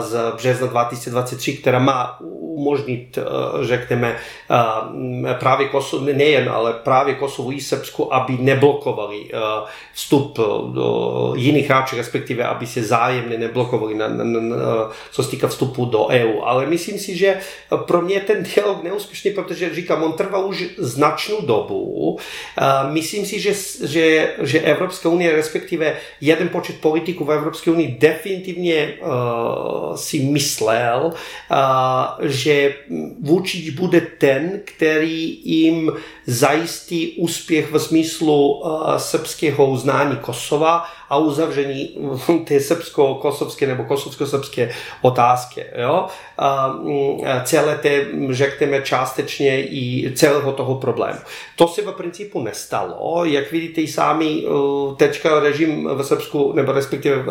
z 0.00 0.32
března 0.36 0.66
2023, 0.66 1.56
která 1.56 1.78
má 1.78 2.18
umožnit, 2.56 3.18
řekneme, 3.62 4.16
právě 5.38 5.68
Kosovo, 5.68 6.04
nejen, 6.04 6.48
ale 6.48 6.72
právě 6.72 7.14
Kosovu 7.14 7.52
i 7.52 7.60
Srbsku, 7.60 8.14
aby 8.14 8.38
neblokovali 8.40 9.30
vstup 9.92 10.38
do 10.72 11.32
jiných 11.36 11.68
hráčů, 11.68 11.96
respektive 11.96 12.44
aby 12.44 12.66
se 12.66 12.82
zájemně 12.82 13.38
neblokovali, 13.38 13.94
na, 13.94 14.08
na, 14.08 14.24
na, 14.24 14.56
co 15.10 15.22
se 15.22 15.30
týká 15.30 15.48
vstupu 15.48 15.84
do 15.84 16.06
EU. 16.06 16.40
Ale 16.42 16.66
myslím 16.66 16.98
si, 16.98 17.16
že 17.16 17.38
pro 17.76 18.02
mě 18.02 18.20
ten 18.20 18.42
dialog 18.42 18.82
neúspěšný, 18.82 19.30
protože 19.30 19.74
říkám, 19.74 20.02
on 20.02 20.12
trval 20.12 20.46
už 20.46 20.64
značnou 20.78 21.40
dobu. 21.40 22.18
Myslím 22.90 23.26
si, 23.26 23.40
že, 23.40 23.54
že, 23.86 24.34
že 24.42 24.60
Evropská 24.60 24.95
Evropské 24.96 25.08
unie, 25.08 25.36
respektíve 25.36 25.96
jeden 26.20 26.48
počet 26.48 26.80
politiků 26.80 27.24
v 27.24 27.32
Evropské 27.32 27.70
unii 27.70 27.96
definitivně 28.00 28.94
uh, 29.00 29.96
si 29.96 30.18
myslel, 30.18 31.12
uh, 31.12 32.26
že 32.26 32.74
Vučić 33.22 33.74
bude 33.74 34.00
ten, 34.00 34.60
který 34.64 35.40
jim 35.44 35.92
zajistí 36.26 37.16
úspěch 37.18 37.72
v 37.72 37.78
smyslu 37.78 38.60
uh, 38.60 38.96
srbského 38.96 39.66
uznání 39.66 40.16
Kosova 40.16 40.84
a 41.10 41.18
uzavření 41.18 41.96
té 42.44 42.60
srbsko-kosovské 42.60 43.66
nebo 43.66 43.84
kosovsko-srbské 43.84 44.70
otázky. 45.02 45.64
Jo? 45.82 46.06
A 46.38 46.74
celé 47.44 47.74
té, 47.76 48.06
řekněme, 48.30 48.82
částečně 48.82 49.62
i 49.62 50.12
celého 50.14 50.52
toho 50.52 50.74
problému. 50.74 51.18
To 51.56 51.68
se 51.68 51.82
v 51.82 51.92
principu 51.92 52.42
nestalo. 52.42 53.24
Jak 53.24 53.52
vidíte 53.52 53.80
i 53.80 53.86
sami, 53.86 54.44
teďka 54.96 55.40
režim 55.40 55.88
v 55.94 56.02
Srbsku, 56.02 56.52
nebo 56.52 56.72
respektive 56.72 57.24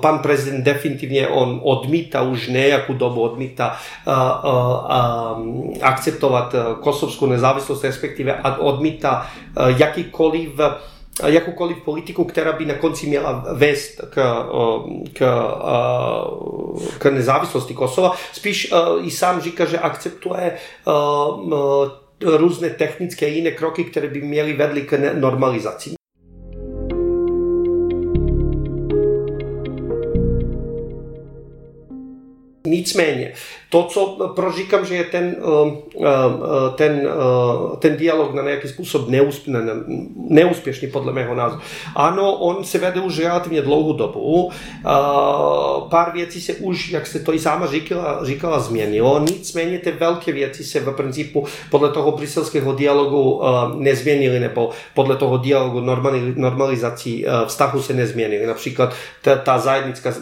pan 0.00 0.18
prezident 0.18 0.64
definitivně 0.64 1.28
on 1.28 1.60
odmítá 1.62 2.22
už 2.22 2.48
nějakou 2.48 2.94
dobu 2.94 3.20
odmítá 3.20 3.76
akceptovat 5.82 6.54
kosovskou 6.80 7.26
nezávislost, 7.26 7.84
respektive 7.84 8.42
odmítá 8.58 9.26
jakýkoliv 9.76 10.50
jakoukoliv 11.26 11.76
politiku, 11.84 12.24
která 12.24 12.52
by 12.52 12.66
na 12.66 12.74
konci 12.74 13.06
měla 13.06 13.44
vést 13.52 14.00
k, 14.10 14.46
k, 15.12 15.20
k 16.98 17.04
nezávislosti 17.04 17.74
Kosova. 17.74 18.12
Spíš 18.32 18.72
i 19.02 19.10
sám 19.10 19.40
říká, 19.40 19.64
že 19.64 19.78
akceptuje 19.78 20.58
různé 22.24 22.70
technické 22.70 23.28
jiné 23.28 23.50
kroky, 23.50 23.84
které 23.84 24.08
by 24.08 24.20
měly 24.20 24.52
vedly 24.52 24.82
k 24.82 25.14
normalizaci. 25.14 25.94
Nicméně, 32.66 33.32
to, 33.72 33.82
co, 33.82 34.32
proč 34.36 34.54
říkám, 34.56 34.86
že 34.86 34.94
je 34.94 35.04
ten, 35.04 35.36
eh, 35.38 36.00
eh, 36.00 36.06
ten, 36.74 37.08
eh, 37.08 37.76
ten 37.76 37.96
dialog 37.96 38.34
na 38.34 38.42
nějaký 38.42 38.68
způsob 38.68 39.08
neúspěšný, 40.28 40.88
podle 40.88 41.12
mého 41.12 41.34
názoru. 41.34 41.62
Ano, 41.96 42.32
on 42.32 42.64
se 42.64 42.78
vede 42.78 43.00
už 43.00 43.18
relativně 43.18 43.62
dlouhou 43.62 43.92
dobu. 43.92 44.50
Pár 45.88 46.12
věcí 46.12 46.40
se 46.40 46.54
už, 46.54 46.90
jak 46.90 47.06
jste 47.06 47.18
to 47.18 47.34
i 47.34 47.38
sama 47.38 47.66
říkala, 47.66 48.20
říkala 48.22 48.60
změnilo, 48.60 49.18
nicméně 49.18 49.78
ty 49.78 49.92
velké 49.92 50.32
věci 50.32 50.64
se 50.64 50.80
v 50.80 50.92
principu 50.92 51.46
podle 51.70 51.88
toho 51.88 52.12
briselského 52.12 52.72
dialogu 52.72 53.40
nezměnily, 53.76 54.40
nebo 54.40 54.70
podle 54.94 55.16
toho 55.16 55.38
dialogu 55.38 55.80
normalizací 56.36 57.26
vztahu 57.46 57.82
se 57.82 57.92
nezměnily. 57.92 58.46
Například 58.46 58.94
ta, 59.22 59.36
ta 59.36 59.58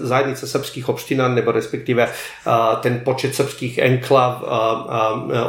zajednice 0.01 0.47
srbských 0.47 0.89
obštinan, 0.89 1.35
nebo 1.35 1.53
respektive 1.53 2.09
ten 2.81 3.01
počet 3.05 3.40
srbských 3.41 3.79
enklav, 3.79 4.43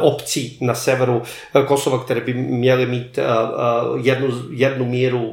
obcí 0.00 0.58
na 0.60 0.74
severu 0.74 1.22
Kosova, 1.66 1.98
které 1.98 2.20
by 2.20 2.34
měly 2.34 2.86
mít 2.86 3.18
jednu, 4.00 4.28
jednu 4.50 4.84
míru, 4.84 5.24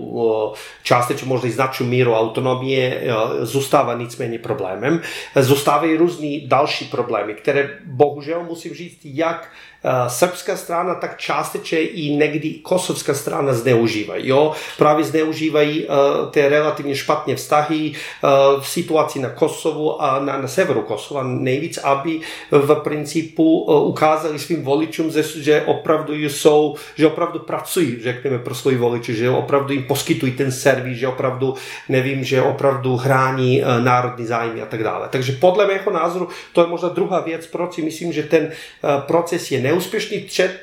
částečně 0.84 1.28
možná 1.28 1.50
i 1.50 1.52
značnou 1.52 1.86
míru 1.86 2.13
autonomie, 2.13 3.04
zůstává 3.41 3.93
nicméně 3.93 4.39
problémem. 4.39 5.02
Zůstávají 5.36 5.98
různý 5.98 6.48
další 6.48 6.86
problémy, 6.86 7.34
které 7.34 7.69
bohužel 7.86 8.43
musím 8.43 8.74
říct, 8.74 9.00
jak 9.04 9.52
Eh, 9.84 10.10
srbská 10.10 10.58
strana 10.58 10.96
tak 10.96 11.18
částečně 11.18 11.80
i 11.80 12.15
někdy 12.15 12.50
kosovská 12.50 13.13
strana 13.13 13.54
zneužívají. 13.54 14.28
Jo? 14.28 14.52
Právě 14.78 15.06
zneužívají 15.06 15.86
uh, 15.86 15.96
ty 16.32 16.50
relativně 16.50 16.96
špatně 16.96 17.36
vztahy 17.36 17.92
uh, 17.92 18.62
v 18.62 18.68
situaci 18.68 19.20
na 19.20 19.30
Kosovu 19.30 20.02
a 20.02 20.20
na, 20.20 20.42
na 20.42 20.48
severu 20.48 20.82
Kosova 20.82 21.24
nejvíc, 21.24 21.78
aby 21.78 22.20
v 22.52 22.76
principu 22.76 23.62
uh, 23.62 23.88
ukázali 23.88 24.39
svým 24.39 24.63
voličům, 24.63 25.12
že 25.36 25.62
opravdu 25.62 26.13
jsou, 26.13 26.76
že 26.96 27.08
opravdu 27.08 27.39
pracují, 27.39 27.98
řekněme, 28.02 28.39
pro 28.39 28.56
svoji 28.56 28.78
voliče, 28.78 29.13
že 29.13 29.30
opravdu 29.30 29.74
jim 29.74 29.84
poskytují 29.84 30.32
ten 30.32 30.52
servis, 30.52 30.98
že 30.98 31.08
opravdu, 31.08 31.54
nevím, 31.89 32.24
že 32.24 32.42
opravdu 32.42 32.96
hrání 32.96 33.62
uh, 33.62 33.84
národní 33.84 34.26
zájmy 34.26 34.62
a 34.62 34.65
tak 34.65 34.84
dále. 34.84 35.08
Takže 35.12 35.32
podle 35.32 35.68
mého 35.68 35.92
názoru 35.92 36.28
to 36.54 36.62
je 36.62 36.68
možná 36.68 36.89
druhá 36.89 37.20
věc, 37.20 37.48
proč 37.48 37.74
si 37.74 37.82
myslím, 37.82 38.13
že 38.13 38.24
ten 38.24 38.44
uh, 38.44 39.02
proces 39.02 39.52
je 39.52 39.68
neúspěšný. 39.69 40.21
Třetí, 40.21 40.53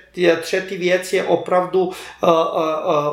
třetí 0.41 0.77
věc 0.77 1.13
je 1.13 1.25
opravdu 1.25 1.81
uh, 1.81 1.91
uh, 2.23 2.33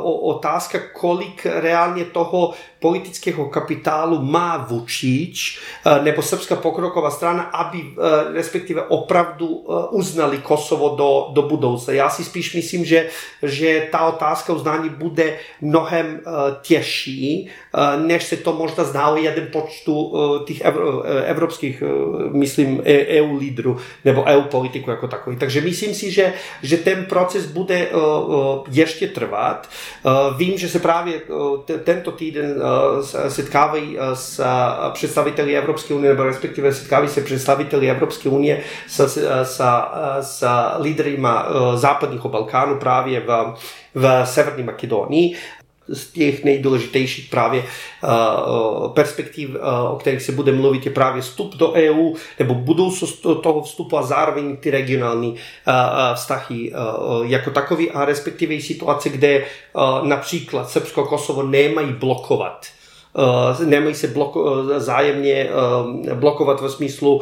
uh, 0.05 0.29
otázka, 0.29 0.79
kolik 0.93 1.45
reálně 1.45 2.05
toho 2.05 2.53
politického 2.79 3.45
kapitálu 3.45 4.19
má 4.21 4.67
Vučić 4.69 5.59
nebo 6.03 6.21
Srbská 6.21 6.55
pokroková 6.55 7.11
strana, 7.11 7.43
aby 7.43 7.83
respektive 8.33 8.81
opravdu 8.81 9.47
uznali 9.91 10.37
Kosovo 10.37 10.95
do, 10.95 11.27
do 11.31 11.41
budoucna. 11.41 11.93
Já 11.93 12.09
si 12.09 12.23
spíš 12.23 12.55
myslím, 12.55 12.85
že, 12.85 13.09
že 13.43 13.87
ta 13.91 14.07
otázka 14.07 14.53
uznání 14.53 14.89
bude 14.89 15.39
mnohem 15.61 16.19
těžší, 16.61 17.49
než 18.05 18.23
se 18.23 18.37
to 18.37 18.53
možná 18.53 18.83
zdálo 18.83 19.17
jeden 19.17 19.47
počtu 19.51 20.13
těch 20.45 20.61
evropských, 21.25 21.83
myslím, 22.31 22.83
EU 23.07 23.37
lídrů 23.37 23.77
nebo 24.05 24.23
EU 24.23 24.41
politiků 24.41 24.89
jako 24.89 25.07
takový. 25.07 25.35
Takže 25.35 25.61
myslím 25.61 25.95
si, 25.95 26.11
že, 26.11 26.33
že 26.63 26.77
ten 26.77 26.92
proces 26.95 27.45
bude 27.45 27.87
uh, 27.87 28.01
uh, 28.01 28.65
ještě 28.71 29.07
trvat. 29.07 29.69
Uh, 30.03 30.37
vím, 30.37 30.57
že 30.57 30.69
se 30.69 30.79
právě 30.79 31.21
tento 31.83 32.11
týden 32.11 32.61
setkávají 33.27 33.97
s 34.13 34.41
představiteli 34.93 35.57
Evropské 35.57 35.93
unie, 35.93 36.09
nebo 36.09 36.23
respektive 36.23 36.73
setkávají 36.73 37.09
se 37.09 37.21
představiteli 37.21 37.89
Evropské 37.89 38.29
unie 38.29 38.61
s, 38.87 38.99
s, 38.99 39.17
s, 39.43 39.61
s 40.21 40.47
lídry 40.81 41.19
západního 41.75 42.29
Balkánu 42.29 42.75
právě 42.75 43.19
v, 43.19 43.53
v 43.95 44.25
Severní 44.25 44.63
Makedonii 44.63 45.35
z 45.87 46.11
těch 46.11 46.43
nejdůležitějších 46.43 47.29
právě 47.29 47.63
perspektiv, 48.93 49.49
o 49.91 49.95
kterých 49.95 50.21
se 50.21 50.31
bude 50.31 50.51
mluvit, 50.51 50.85
je 50.85 50.91
právě 50.91 51.21
vstup 51.21 51.55
do 51.55 51.71
EU 51.71 52.13
nebo 52.39 52.53
budoucnost 52.53 53.25
toho 53.43 53.61
vstupu 53.61 53.97
a 53.97 54.03
zároveň 54.03 54.57
ty 54.57 54.71
regionální 54.71 55.35
vztahy 56.15 56.71
jako 57.23 57.51
takový 57.51 57.91
a 57.91 58.05
respektive 58.05 58.53
i 58.53 58.61
situace, 58.61 59.09
kde 59.09 59.45
například 60.03 60.69
Srbsko 60.69 61.05
Kosovo 61.05 61.43
nemají 61.43 61.93
blokovat 61.93 62.65
nemají 63.65 63.95
se 63.95 64.07
bloko, 64.07 64.63
zájemně 64.77 65.49
blokovat 66.13 66.61
ve 66.61 66.69
smyslu 66.69 67.21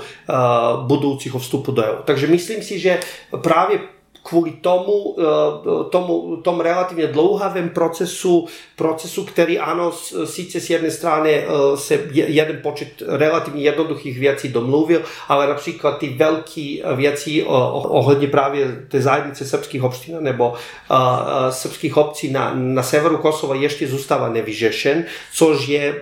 budoucího 0.82 1.40
vstupu 1.40 1.72
do 1.72 1.84
EU. 1.84 1.96
Takže 2.06 2.28
myslím 2.28 2.64
si, 2.64 2.80
že 2.80 3.00
právě 3.42 3.80
kvůli 4.24 4.52
tomu, 4.52 5.16
eh, 5.20 5.90
tomu 5.90 6.38
tom 6.38 6.60
relativně 6.60 7.08
dlouhavém 7.08 7.70
procesu, 7.70 8.48
procesu, 8.76 9.26
který 9.26 9.60
ano, 9.60 9.92
sice 10.26 10.60
z 10.60 10.70
jedné 10.70 10.92
strany 10.92 11.32
eh, 11.34 11.78
se 11.78 12.00
jeden 12.14 12.60
počet 12.64 12.88
relativně 13.08 13.62
jednoduchých 13.62 14.20
věcí 14.20 14.50
domluvil, 14.50 15.02
ale 15.28 15.48
například 15.48 15.98
ty 15.98 16.10
velké 16.10 16.78
věci 16.96 17.44
ohledně 17.44 18.28
právě 18.28 18.86
té 18.88 19.02
zájemnice 19.02 19.46
srbských 19.46 19.84
obcí 19.84 20.14
nebo 20.20 20.54
eh, 20.92 21.52
srbských 21.52 21.98
obcí 21.98 22.32
na, 22.32 22.54
na 22.56 22.84
severu 22.84 23.18
Kosova 23.18 23.56
ještě 23.56 23.88
zůstává 23.88 24.30
nevyřešen, 24.30 25.06
což 25.34 25.68
je, 25.68 25.96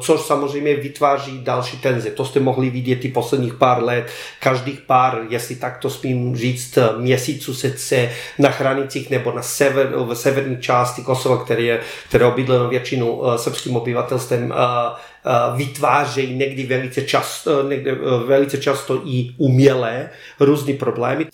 což 0.00 0.20
samozřejmě 0.20 0.74
vytváří 0.74 1.40
další 1.42 1.76
tenze. 1.76 2.10
To 2.10 2.24
jste 2.24 2.40
mohli 2.40 2.70
vidět 2.70 3.04
i 3.04 3.08
posledních 3.08 3.54
pár 3.54 3.82
let, 3.82 4.06
každých 4.40 4.80
pár, 4.80 5.26
jestli 5.28 5.56
tak 5.56 5.78
to 5.78 5.90
smím 5.90 6.36
říct, 6.36 6.78
měsíc 6.98 7.15
měsíců 7.16 7.54
se 7.76 8.10
na 8.38 8.48
hranicích 8.48 9.10
nebo 9.10 9.32
na 9.32 9.42
sever, 9.42 9.86
v 9.96 10.14
severní 10.14 10.56
části 10.60 11.02
Kosova, 11.02 11.44
které 11.44 11.62
je, 11.62 11.80
které 12.08 12.24
obydleno 12.24 12.68
většinou 12.68 13.12
uh, 13.12 13.34
srbským 13.36 13.76
obyvatelstvem, 13.76 14.50
uh, 14.50 14.56
uh, 14.56 15.56
vytvářejí 15.56 16.36
někdy 16.36 16.66
velice 16.66 17.02
často, 17.02 17.62
někdy, 17.62 17.92
velice 18.26 18.58
často 18.58 19.02
i 19.04 19.34
umělé 19.38 20.10
různé 20.40 20.74
problémy. 20.74 21.26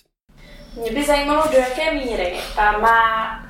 Mě 0.80 0.90
by 0.90 1.04
zajímalo, 1.04 1.42
do 1.52 1.58
jaké 1.58 1.94
míry 1.94 2.32
má 2.56 3.41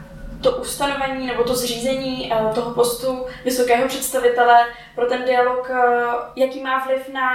to 0.43 0.51
ustanovení 0.51 1.27
nebo 1.27 1.45
to 1.45 1.55
zřízení 1.55 2.33
eh, 2.33 2.55
toho 2.55 2.75
postu 2.75 3.27
vysokého 3.45 3.89
představitele 3.89 4.67
pro 4.95 5.07
ten 5.07 5.25
dialog, 5.25 5.71
eh, 5.71 6.07
jaký 6.37 6.63
má 6.63 6.79
vliv 6.79 7.09
na 7.09 7.29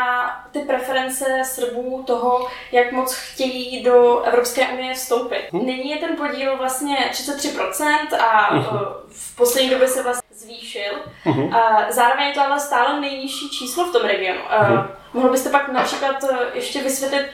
ty 0.52 0.60
preference 0.60 1.26
Srbů 1.44 2.04
toho, 2.08 2.48
jak 2.72 2.92
moc 2.92 3.16
chtějí 3.16 3.84
do 3.84 4.22
Evropské 4.22 4.68
unie 4.68 4.94
vstoupit. 4.94 5.48
Hmm. 5.52 5.66
Nyní 5.66 5.92
je 5.92 5.98
ten 5.98 6.16
podíl 6.16 6.58
vlastně 6.58 6.98
33% 7.12 8.18
a 8.20 8.56
hmm. 8.56 8.64
v 9.10 9.36
poslední 9.36 9.70
době 9.70 9.88
se 9.88 10.04
vlastně 10.04 10.28
zvýšil. 10.36 10.94
Hmm. 11.24 11.56
Zároveň 11.90 12.28
je 12.28 12.34
to 12.34 12.42
ale 12.42 12.60
stále 12.60 13.02
nejnižší 13.02 13.50
číslo 13.50 13.86
v 13.86 13.92
tom 13.92 14.02
regionu. 14.02 14.42
Hmm. 14.50 14.88
Mohl 15.14 15.30
byste 15.30 15.50
pak 15.50 15.70
například 15.70 16.16
ještě 16.54 16.84
vysvětlit, 16.84 17.26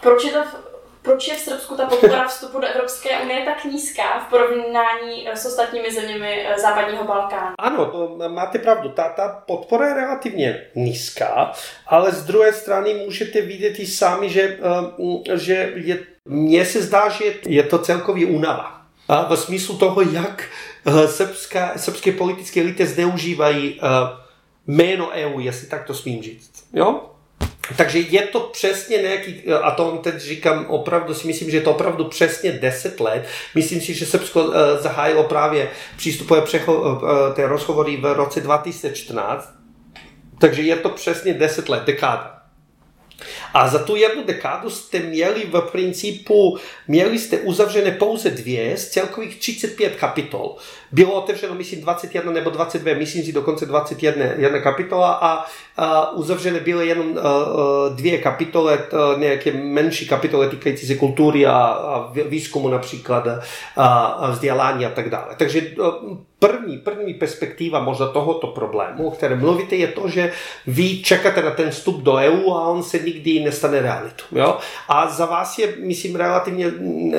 proč 0.00 0.24
je 0.24 0.32
to 0.32 0.71
proč 1.02 1.28
je 1.28 1.34
v 1.34 1.38
Srbsku 1.38 1.76
ta 1.76 1.86
podpora 1.86 2.28
vstupu 2.28 2.60
do 2.60 2.66
Evropské 2.66 3.22
unie 3.22 3.44
tak 3.44 3.64
nízká 3.64 4.20
v 4.20 4.30
porovnání 4.30 5.28
eh, 5.28 5.36
s 5.36 5.46
ostatními 5.46 5.92
zeměmi 5.92 6.46
eh, 6.46 6.58
západního 6.60 7.04
Balkánu? 7.04 7.54
Ano, 7.58 7.86
to 7.86 8.18
máte 8.28 8.58
pravdu. 8.58 8.88
Ta, 8.88 9.08
ta 9.08 9.42
podpora 9.46 9.88
je 9.88 9.94
relativně 9.94 10.66
nízká, 10.74 11.52
ale 11.86 12.12
z 12.12 12.24
druhé 12.24 12.52
strany 12.52 12.94
můžete 12.94 13.40
vidět 13.40 13.78
i 13.78 13.86
sami, 13.86 14.30
že, 14.30 14.58
eh, 15.28 15.36
že 15.36 15.72
je, 15.74 15.98
mně 16.24 16.64
se 16.64 16.82
zdá, 16.82 17.08
že 17.08 17.24
je 17.46 17.62
to 17.62 17.78
celkově 17.78 18.26
únava. 18.26 18.82
A 19.08 19.34
v 19.34 19.36
smyslu 19.36 19.78
toho, 19.78 20.02
jak 20.02 20.48
srbská, 21.06 21.72
srbské 21.76 22.12
politické 22.12 22.60
elity 22.60 22.86
zneužívají 22.86 23.80
jméno 24.66 25.10
EU, 25.10 25.40
jestli 25.40 25.66
tak 25.66 25.84
to 25.84 25.94
smím 25.94 26.22
říct. 26.22 26.64
Jo? 26.72 27.11
Takže 27.76 27.98
je 27.98 28.22
to 28.22 28.40
přesně 28.40 28.96
nějaký, 28.96 29.42
a 29.62 29.70
to 29.70 29.90
teď 29.90 30.16
říkám 30.16 30.66
opravdu, 30.68 31.14
si 31.14 31.26
myslím, 31.26 31.50
že 31.50 31.56
je 31.56 31.60
to 31.60 31.70
opravdu 31.70 32.04
přesně 32.04 32.52
10 32.52 33.00
let. 33.00 33.26
Myslím 33.54 33.80
si, 33.80 33.94
že 33.94 34.06
Srbsko 34.06 34.52
eh, 34.52 34.82
zahájilo 34.82 35.24
právě 35.24 35.70
přístupové 35.96 36.40
přecho, 36.40 37.02
eh, 37.30 37.34
té 37.34 37.46
rozhovory 37.46 37.96
v 37.96 38.12
roce 38.12 38.40
2014, 38.40 39.54
takže 40.40 40.62
je 40.62 40.76
to 40.76 40.88
přesně 40.88 41.34
10 41.34 41.68
let, 41.68 41.82
dekáda. 41.84 42.42
A 43.54 43.68
za 43.68 43.78
tu 43.78 43.96
jednu 43.96 44.24
dekádu 44.24 44.70
jste 44.70 44.98
měli 44.98 45.46
v 45.52 45.60
principu, 45.60 46.58
měli 46.88 47.18
jste 47.18 47.38
uzavřené 47.38 47.90
pouze 47.90 48.30
dvě 48.30 48.76
z 48.76 48.88
celkových 48.88 49.38
35 49.38 49.96
kapitol. 49.96 50.56
Bylo 50.92 51.12
otevřeno, 51.12 51.54
myslím, 51.54 51.80
21 51.80 52.32
nebo 52.32 52.50
22, 52.50 52.94
myslím 52.94 53.24
si 53.24 53.32
dokonce 53.32 53.66
21 53.66 54.24
jedna 54.36 54.60
kapitola 54.60 55.12
a, 55.12 55.44
a 55.76 56.10
uzavřené 56.10 56.60
byly 56.60 56.86
jenom 56.86 57.18
dvě 57.94 58.18
kapitoly, 58.18 58.78
nějaké 59.16 59.52
menší 59.52 60.08
kapitoly 60.08 60.48
týkající 60.48 60.86
se 60.86 60.94
kultury 60.94 61.46
a, 61.46 61.56
a 61.56 62.12
výzkumu 62.28 62.68
například 62.68 63.26
a, 63.26 63.40
a 63.96 64.30
vzdělání 64.30 64.86
a 64.86 64.90
tak 64.90 65.10
dále. 65.10 65.34
Takže 65.36 65.62
první, 66.42 66.78
první 66.78 67.14
perspektiva 67.14 67.80
možná 67.80 68.06
tohoto 68.06 68.46
problému, 68.46 69.06
o 69.06 69.10
kterém 69.10 69.40
mluvíte, 69.40 69.76
je 69.76 69.88
to, 69.88 70.08
že 70.08 70.32
vy 70.66 71.02
čekáte 71.02 71.42
na 71.42 71.50
ten 71.50 71.70
vstup 71.70 72.02
do 72.02 72.14
EU 72.14 72.50
a 72.50 72.68
on 72.68 72.82
se 72.82 72.98
nikdy 72.98 73.40
nestane 73.40 73.82
realitou. 73.82 74.24
Jo? 74.32 74.58
A 74.88 75.08
za 75.08 75.26
vás 75.26 75.58
je, 75.58 75.74
myslím, 75.78 76.16
relativně, 76.16 76.66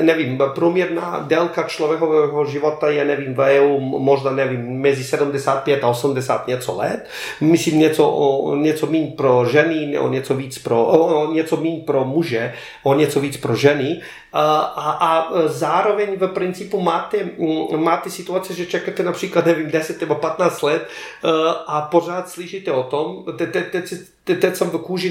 nevím, 0.02 0.42
průměrná 0.56 1.24
délka 1.28 1.64
člověkového 1.64 2.46
života 2.46 2.90
je, 2.90 3.06
nevím, 3.06 3.34
v 3.34 3.40
EU 3.40 3.63
možná, 3.80 4.32
nevím, 4.32 4.82
mezi 4.82 5.04
75 5.04 5.84
a 5.84 5.88
80 5.88 6.48
něco 6.48 6.78
let. 6.78 7.10
Myslím, 7.42 7.80
něco, 7.80 8.56
něco 8.56 8.88
méně 8.88 9.08
pro 9.18 9.46
ženy, 9.46 9.98
o 10.00 10.10
něco 10.10 10.34
víc 10.36 10.58
pro, 10.58 10.86
o, 10.86 11.34
něco 11.34 11.58
méně 11.58 11.82
pro 11.86 12.06
muže, 12.06 12.54
o 12.84 12.94
něco 12.94 13.20
víc 13.20 13.38
pro 13.38 13.56
ženy. 13.56 14.02
A, 14.34 14.58
a 15.02 15.32
zároveň 15.46 16.10
v 16.18 16.28
principu 16.28 16.82
máte, 16.82 17.30
máte 17.76 18.10
situace, 18.10 18.54
že 18.54 18.66
čekáte 18.66 19.04
například, 19.04 19.46
nevím, 19.46 19.72
10 19.72 20.02
nebo 20.02 20.16
15 20.16 20.62
let 20.62 20.88
a 21.68 21.82
pořád 21.82 22.30
slyšíte 22.30 22.72
o 22.72 22.84
tom, 22.84 23.24
te, 23.38 23.48
te, 23.48 23.62
te, 23.62 23.82
teď 24.24 24.56
jsem 24.56 24.70
v 24.70 24.78
kůži 24.78 25.10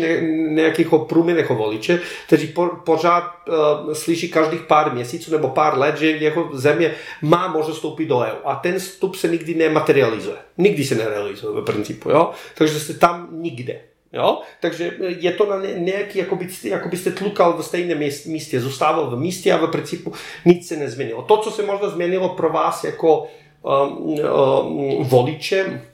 nějakých 0.48 0.87
průměrného 1.07 1.55
voliče, 1.55 2.01
kteří 2.27 2.46
po, 2.46 2.68
pořád 2.85 3.25
uh, 3.48 3.92
slyší 3.92 4.29
každých 4.29 4.61
pár 4.61 4.94
měsíců 4.94 5.33
nebo 5.33 5.48
pár 5.48 5.79
let, 5.79 5.96
že 5.96 6.11
jeho 6.11 6.51
země 6.53 6.94
má 7.22 7.48
možnost 7.48 7.77
vstoupit 7.77 8.07
do 8.07 8.18
EU. 8.18 8.37
A 8.44 8.55
ten 8.55 8.79
vstup 8.79 9.16
se 9.16 9.29
nikdy 9.29 9.55
nematerializuje. 9.55 10.37
Nikdy 10.59 10.85
se 10.85 10.94
nerealizuje 10.94 11.61
v 11.61 11.64
principu. 11.64 12.11
Jo? 12.11 12.31
Takže 12.55 12.81
jste 12.81 12.94
tam 12.94 13.29
nikde. 13.33 13.81
Jo? 14.12 14.40
Takže 14.61 14.92
je 14.98 15.33
to 15.33 15.51
na 15.51 15.57
nějaký, 15.77 16.18
jako, 16.18 16.37
by, 16.37 16.48
jako 16.64 16.88
byste 16.88 17.11
tlukal 17.11 17.53
v 17.53 17.62
stejném 17.62 17.98
místě, 18.27 18.61
zůstával 18.61 19.11
v 19.11 19.18
místě 19.18 19.53
a 19.53 19.66
v 19.66 19.70
principu 19.70 20.12
nic 20.44 20.68
se 20.68 20.77
nezměnilo. 20.77 21.22
To, 21.22 21.37
co 21.37 21.51
se 21.51 21.62
možná 21.62 21.88
změnilo 21.88 22.29
pro 22.29 22.51
vás 22.51 22.85
jako 22.85 23.29
um, 23.62 24.18
um, 24.20 25.05
voliče, 25.05 25.64
Uh, 25.64 25.91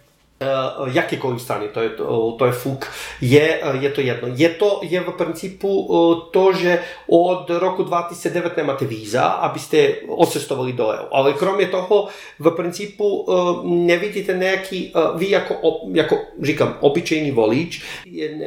jakékoliv 0.92 1.42
strany, 1.42 1.68
to 1.68 1.80
je, 1.80 1.90
to, 2.38 2.46
je 2.46 2.52
fuk, 2.52 2.86
je, 3.20 3.60
je 3.80 3.90
to 3.90 4.00
jedno. 4.00 4.28
Je 4.34 4.48
to 4.48 4.80
je 4.82 5.00
v 5.00 5.10
principu 5.10 5.66
uh, 5.66 6.30
to, 6.30 6.52
že 6.52 6.82
od 7.06 7.50
roku 7.50 7.82
2009 7.82 8.56
nemáte 8.56 8.84
víza, 8.84 9.26
abyste 9.26 9.94
odcestovali 10.08 10.72
do 10.72 10.88
EU. 10.88 11.06
Ale 11.12 11.32
kromě 11.32 11.66
toho 11.66 12.08
v 12.38 12.50
principu 12.50 13.26
nevidíte 13.64 14.32
nějaký, 14.32 14.92
vy 15.14 15.30
jako, 15.30 15.80
jako 15.92 16.18
říkám, 16.42 16.76
obyčejný 16.80 17.30
volič, 17.30 17.82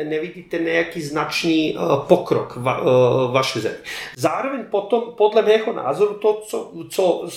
nevidíte 0.03 0.57
nějaký 0.57 1.01
značný 1.01 1.77
pokrok 2.07 2.55
v 2.55 2.63
vaše 3.31 3.59
zemi. 3.59 3.75
Zároveň 4.17 4.63
potom, 4.71 5.03
podle 5.17 5.41
mého 5.41 5.73
názoru, 5.73 6.13
to, 6.13 6.41
co, 6.47 6.71
co 6.89 7.27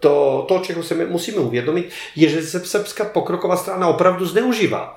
to, 0.00 0.44
to, 0.48 0.58
čeho 0.58 0.82
se 0.82 1.06
musíme 1.06 1.38
uvědomit, 1.38 1.88
je, 2.16 2.28
že 2.28 2.42
se 2.42 2.60
Česká 2.96 3.12
pokroková 3.12 3.56
strana 3.56 3.88
opravdu 3.88 4.26
zneužívá 4.26 4.96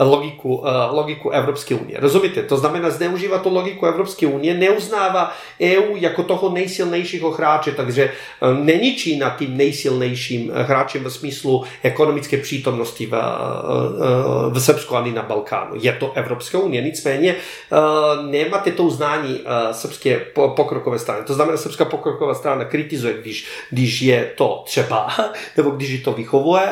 uh, 0.00 0.06
logiku, 0.06 0.54
uh, 0.54 0.66
logiku 0.90 1.30
Evropské 1.30 1.74
unie. 1.74 1.96
Rozumíte? 2.00 2.42
To 2.42 2.56
znamená, 2.56 2.90
zneužívá 2.90 3.38
tu 3.38 3.54
logiku 3.54 3.86
Evropské 3.86 4.26
unie, 4.26 4.54
neuznává 4.54 5.32
EU 5.60 5.96
jako 5.96 6.22
toho 6.22 6.48
nejsilnějšího 6.48 7.30
hráče, 7.30 7.72
takže 7.72 8.12
uh, 8.40 8.58
není 8.58 8.96
Čína 8.96 9.36
tím 9.38 9.56
nejsilnějším 9.56 10.52
hráčem 10.54 11.04
ve 11.04 11.10
smyslu 11.10 11.64
ekonomické 11.82 12.36
přítomnosti 12.36 13.06
v, 13.06 13.14
v 14.52 14.60
Srbsku 14.60 14.96
ani 14.96 15.12
na 15.12 15.22
Balkánu. 15.22 15.74
Je 15.80 15.92
to 15.92 16.12
Evropská 16.12 16.58
unie, 16.58 16.82
nicméně 16.82 17.34
nemáte 18.30 18.72
to 18.72 18.82
uznání 18.82 19.40
srbské 19.72 20.20
pokrokové 20.34 20.98
strany. 20.98 21.24
To 21.24 21.34
znamená, 21.34 21.56
srbská 21.56 21.84
pokroková 21.84 22.34
strana 22.34 22.64
kritizuje, 22.64 23.14
když, 23.14 23.46
když 23.70 24.02
je 24.02 24.32
to 24.36 24.62
třeba, 24.66 25.08
nebo 25.56 25.70
když 25.70 25.90
je 25.90 25.98
to 25.98 26.12
vychovuje 26.12 26.68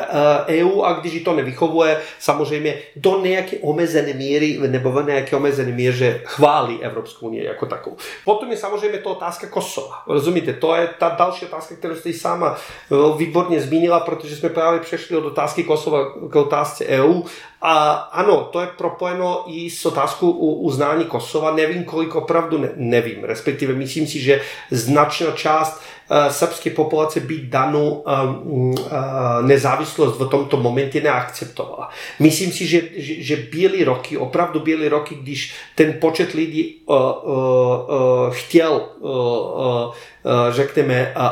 EU 0.50 0.82
a 0.82 0.92
když 0.92 1.22
to 1.22 1.32
nevychovuje, 1.32 2.00
samozřejmě 2.18 2.74
do 2.96 3.20
nějaké 3.20 3.56
omezené 3.58 4.12
míry 4.12 4.58
nebo 4.66 4.92
v 4.92 5.06
nějaké 5.06 5.36
omezené 5.36 5.72
míře 5.72 6.20
chválí 6.24 6.82
Evropskou 6.82 7.26
unii 7.26 7.44
jako 7.44 7.66
takovou. 7.66 7.96
Potom 8.24 8.50
je 8.50 8.56
samozřejmě 8.56 8.98
to 8.98 9.10
otázka 9.10 9.46
Kosova. 9.46 10.02
Rozumíte, 10.06 10.52
to 10.52 10.74
je 10.74 10.88
ta 10.98 11.08
další 11.08 11.44
otázka, 11.44 11.74
kterou 11.74 11.94
jste 11.94 12.12
sama 12.12 12.56
výborně 13.16 13.60
zmínila, 13.60 14.00
protože 14.00 14.36
jsme 14.36 14.48
právě 14.48 14.80
přešli 14.80 15.16
od 15.16 15.24
otázky 15.24 15.64
Kosova 15.64 16.12
k 16.30 16.36
otázce 16.36 16.86
EU 16.86 17.22
a 17.62 17.92
ano, 17.92 18.48
to 18.52 18.60
je 18.60 18.66
propojeno 18.66 19.44
i 19.46 19.70
s 19.70 19.86
otázkou 19.86 20.30
uznání 20.30 21.04
Kosova. 21.04 21.54
Nevím, 21.54 21.84
kolik 21.84 22.14
opravdu 22.14 22.58
ne, 22.58 22.70
nevím. 22.76 23.24
Respektive 23.24 23.74
myslím 23.74 24.06
si, 24.06 24.20
že 24.20 24.40
značná 24.70 25.30
část 25.30 25.82
uh, 26.10 26.32
srbské 26.32 26.70
populace 26.70 27.20
by 27.20 27.38
danou 27.38 27.90
uh, 27.90 28.04
uh, 28.46 28.76
nezávislost 29.42 30.20
v 30.20 30.28
tomto 30.28 30.56
momentě 30.56 31.00
neakceptovala. 31.00 31.90
Myslím 32.18 32.52
si, 32.52 32.66
že, 32.66 32.82
že, 32.96 33.22
že 33.22 33.36
byly 33.36 33.84
roky, 33.84 34.16
opravdu 34.16 34.60
byly 34.60 34.88
roky, 34.88 35.14
když 35.14 35.54
ten 35.74 35.92
počet 36.00 36.32
lidí 36.32 36.82
uh, 36.86 36.96
uh, 36.96 38.30
chtěl 38.30 38.88
uh, 38.98 39.94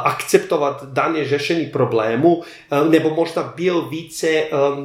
akceptovat 0.05 0.85
dané 0.85 1.25
řešení 1.25 1.67
problému, 1.67 2.43
nebo 2.89 3.11
možná 3.11 3.53
byl 3.57 3.89
více, 3.89 4.29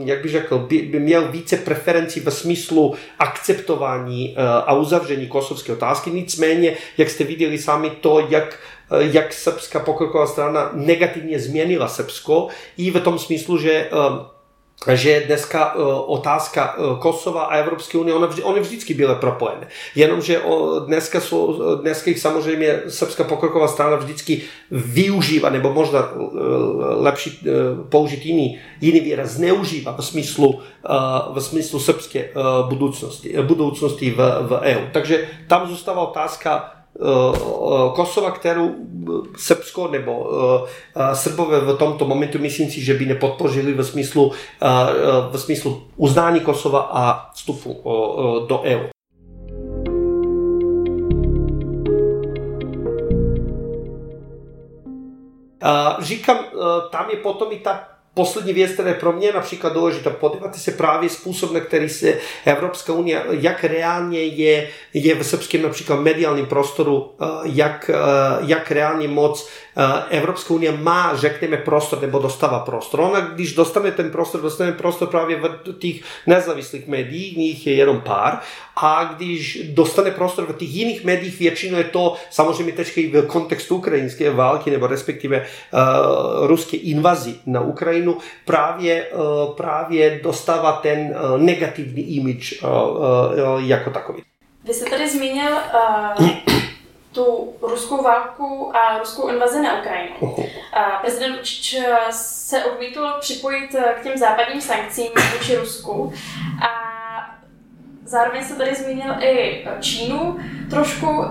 jak 0.04 0.22
bych 0.22 0.32
řekl, 0.32 0.58
by 0.70 1.00
měl 1.00 1.28
více 1.28 1.58
preferencí 1.58 2.20
ve 2.20 2.32
smyslu 2.32 2.96
akceptování 3.20 4.36
a 4.66 4.74
uzavření 4.74 5.28
kosovské 5.28 5.74
otázky. 5.74 6.12
Nicméně, 6.12 6.74
jak 6.98 7.10
jste 7.10 7.24
viděli 7.24 7.58
sami 7.58 7.90
to, 7.90 8.28
jak 8.30 8.60
jak 9.00 9.34
srbská 9.34 9.80
pokroková 9.80 10.28
strana 10.28 10.70
negativně 10.74 11.40
změnila 11.40 11.88
Srbsko 11.88 12.48
i 12.78 12.92
v 12.92 13.00
tom 13.00 13.20
smyslu, 13.20 13.58
že 13.58 13.90
že 14.92 15.24
dneska 15.28 15.76
uh, 15.76 15.84
otázka 16.12 16.76
Kosova 17.00 17.44
a 17.44 17.56
Evropské 17.56 17.98
unie, 17.98 18.16
ona, 18.16 18.28
vždy, 18.28 18.44
oni 18.44 18.60
vždycky 18.60 18.94
byly 18.94 19.16
propojené. 19.16 19.68
Jenomže 19.96 20.42
dneska, 20.86 21.22
jsou, 21.22 21.76
dneska 21.76 22.12
ich 22.12 22.20
samozřejmě 22.20 22.82
Srbská 22.88 23.24
pokroková 23.24 23.68
strana 23.68 23.96
vždycky 23.96 24.42
využívá, 24.72 25.50
nebo 25.50 25.74
možná 25.74 26.12
lepší 27.00 27.40
použít 27.90 28.26
jiný, 28.26 28.60
jiný 28.82 29.00
výraz, 29.00 29.30
zneužívá 29.30 29.96
v 29.98 30.06
smyslu, 30.06 30.62
v 31.34 31.42
smyslu 31.42 31.80
srbské 31.80 32.30
budoucnosti, 32.68 33.36
budoucnosti 33.42 34.12
v, 34.12 34.18
v 34.42 34.60
EU. 34.62 34.82
Takže 34.92 35.28
tam 35.48 35.68
zůstává 35.68 36.02
otázka, 36.02 36.83
Kosova, 37.96 38.32
kterou 38.32 38.72
Srbsko 39.38 39.88
nebo 39.88 40.30
Srbové 41.14 41.60
v 41.60 41.78
tomto 41.78 42.08
momentu 42.08 42.40
myslím 42.40 42.70
si, 42.70 42.82
že 42.82 42.94
by 42.94 43.06
nepodpořili 43.06 43.74
ve 43.74 43.84
smyslu, 43.84 44.32
ve 45.32 45.40
smyslu 45.40 45.84
uznání 45.98 46.40
Kosova 46.40 46.80
a 46.80 47.32
vstupu 47.34 47.82
do 48.48 48.62
EU. 48.62 48.88
Říkám, 56.00 56.38
tam 56.92 57.10
je 57.10 57.18
potom 57.18 57.48
i 57.52 57.60
ta 57.60 57.93
poslední 58.14 58.54
věc, 58.54 58.72
která 58.72 58.90
je 58.90 58.96
pro 58.96 59.14
mě 59.14 59.32
například 59.32 59.74
důležitá, 59.74 60.10
podívat 60.10 60.56
se 60.56 60.72
právě 60.72 61.10
způsob, 61.10 61.52
na 61.52 61.60
který 61.60 61.90
se 61.90 62.18
Evropská 62.46 62.94
unie, 62.94 63.24
jak 63.30 63.64
reálně 63.64 64.20
je, 64.20 64.70
je 64.94 65.16
v 65.16 65.24
srbském 65.24 65.62
například 65.62 66.00
mediálním 66.00 66.46
prostoru, 66.46 67.12
eh, 67.22 67.26
jak, 67.44 67.92
eh, 67.94 67.98
jak 68.40 68.72
reálně 68.72 69.08
moc 69.08 69.50
eh, 69.78 70.18
Evropská 70.18 70.54
unie 70.54 70.72
má, 70.72 71.16
řekněme, 71.16 71.58
prostor 71.58 72.02
nebo 72.02 72.20
dostává 72.20 72.60
prostor. 72.60 73.00
Ona, 73.00 73.20
když 73.20 73.54
dostane 73.54 73.92
ten 73.92 74.12
prostor, 74.12 74.42
dostane 74.42 74.72
prostor 74.72 75.08
právě 75.08 75.38
v 75.38 75.74
těch 75.80 75.96
nezávislých 76.28 76.88
médiích, 76.88 77.38
nich 77.38 77.68
je 77.68 77.74
jenom 77.74 78.02
pár, 78.02 78.40
a 78.76 79.04
když 79.04 79.60
dostane 79.74 80.12
prostor 80.12 80.46
v 80.46 80.58
těch 80.58 80.70
jiných 80.70 81.04
médiích, 81.04 81.40
většinou 81.40 81.78
je 81.78 81.84
to 81.84 82.16
samozřejmě 82.30 82.74
teď 82.74 82.98
v 82.98 83.28
kontextu 83.28 83.76
ukrajinské 83.76 84.32
války 84.32 84.72
nebo 84.72 84.88
respektive 84.88 85.46
uh, 85.74 86.48
ruské 86.48 86.78
invazi 86.78 87.36
na 87.46 87.62
Ukrajinu 87.62 88.03
právě, 88.46 89.08
uh, 89.08 89.56
právě 89.56 90.20
dostává 90.24 90.72
ten 90.72 91.00
uh, 91.00 91.38
negativní 91.38 92.16
image 92.16 92.64
uh, 92.64 92.70
uh, 92.70 93.68
jako 93.68 93.90
takový. 93.90 94.24
Vy 94.64 94.74
jste 94.74 94.90
tady 94.90 95.10
zmínil 95.10 95.52
uh, 96.20 96.28
tu 97.12 97.54
ruskou 97.62 98.04
válku 98.04 98.72
a 98.76 99.00
ruskou 99.00 99.28
invazi 99.28 99.62
na 99.62 99.80
Ukrajinu. 99.80 100.16
Uh, 100.22 100.46
prezident 101.02 101.36
Vučič 101.36 101.76
se 102.12 102.66
odmítl 102.66 103.14
připojit 103.20 103.76
k 104.00 104.04
těm 104.04 104.18
západním 104.18 104.62
sankcím 104.62 105.12
vůči 105.34 105.56
Rusku 105.56 106.14
a 106.62 106.93
Zároveň 108.14 108.44
se 108.44 108.56
tady 108.56 108.76
zmínil 108.76 109.16
i 109.20 109.66
Čínu 109.80 110.40
trošku. 110.70 111.26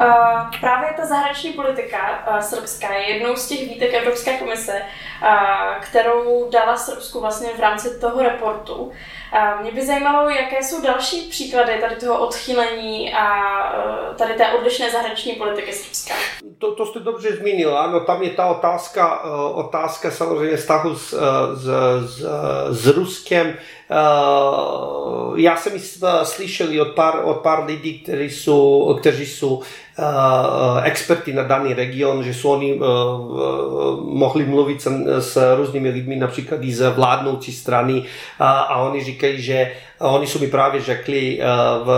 Právě 0.61 0.89
ta 0.97 1.07
zahraniční 1.07 1.53
politika 1.53 1.99
srbská 2.41 2.95
je 2.95 3.13
jednou 3.13 3.37
z 3.37 3.49
těch 3.49 3.61
výtek 3.69 3.95
Evropské 3.95 4.39
komise, 4.39 4.83
kterou 5.81 6.51
dala 6.51 6.77
Srbsku 6.77 7.21
vlastně 7.21 7.49
v 7.57 7.61
rámci 7.61 8.01
toho 8.01 8.23
reportu. 8.23 8.93
Mě 9.63 9.73
by 9.73 9.87
zajímalo, 9.87 10.31
jaké 10.31 10.63
jsou 10.63 10.83
další 10.83 11.21
příklady 11.21 11.73
tady 11.81 11.97
toho 11.97 12.27
odchylení 12.27 13.15
a 13.15 13.27
tady 14.19 14.35
té 14.35 14.53
odlišné 14.53 14.91
zahraniční 14.91 15.33
politiky 15.33 15.73
Srbska. 15.73 16.15
To, 16.59 16.75
to 16.75 16.87
jste 16.87 17.01
dobře 17.01 17.37
zmínil, 17.37 17.79
ano, 17.79 18.01
tam 18.01 18.23
je 18.23 18.31
ta 18.31 18.47
otázka, 18.47 19.23
otázka 19.55 20.11
samozřejmě 20.11 20.57
vztahu 20.57 20.97
s, 20.97 21.15
s, 21.55 21.67
s, 22.07 22.27
s 22.71 22.87
Ruskem, 22.87 23.55
já 25.37 25.57
jsem 25.57 25.73
slyšel 26.23 26.83
od 26.83 26.89
pár, 26.89 27.21
od 27.25 27.35
pár 27.35 27.65
lidí, 27.65 27.99
kteří 27.99 28.31
jsou, 28.31 28.95
kteří 29.01 29.27
jsou 29.27 29.63
experti 30.83 31.33
na 31.33 31.43
daný 31.43 31.75
region, 31.75 32.25
že 32.25 32.35
jsou 32.35 32.51
oni 32.51 32.81
mohli 34.05 34.45
mluvit 34.45 34.89
s, 35.19 35.57
různými 35.57 35.91
lidmi, 35.91 36.17
například 36.17 36.63
i 36.63 36.73
z 36.73 36.91
vládnoucí 36.91 37.53
strany 37.53 38.03
a, 38.39 38.77
oni 38.77 39.05
říkají, 39.05 39.43
že 39.43 39.73
Oni 40.03 40.27
su 40.27 40.39
mi 40.39 40.47
právě 40.47 40.81
řekli 40.83 41.41
v, 41.85 41.89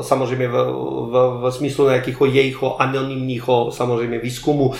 samozřejmě 0.00 0.48
v, 0.48 0.52
v, 0.52 1.40
v 1.40 1.50
smyslu 1.50 1.88
nějakého 1.88 2.26
jejího 2.26 2.82
anonimního 2.82 3.70
samozřejmě 3.70 4.18
výzkumu, 4.18 4.72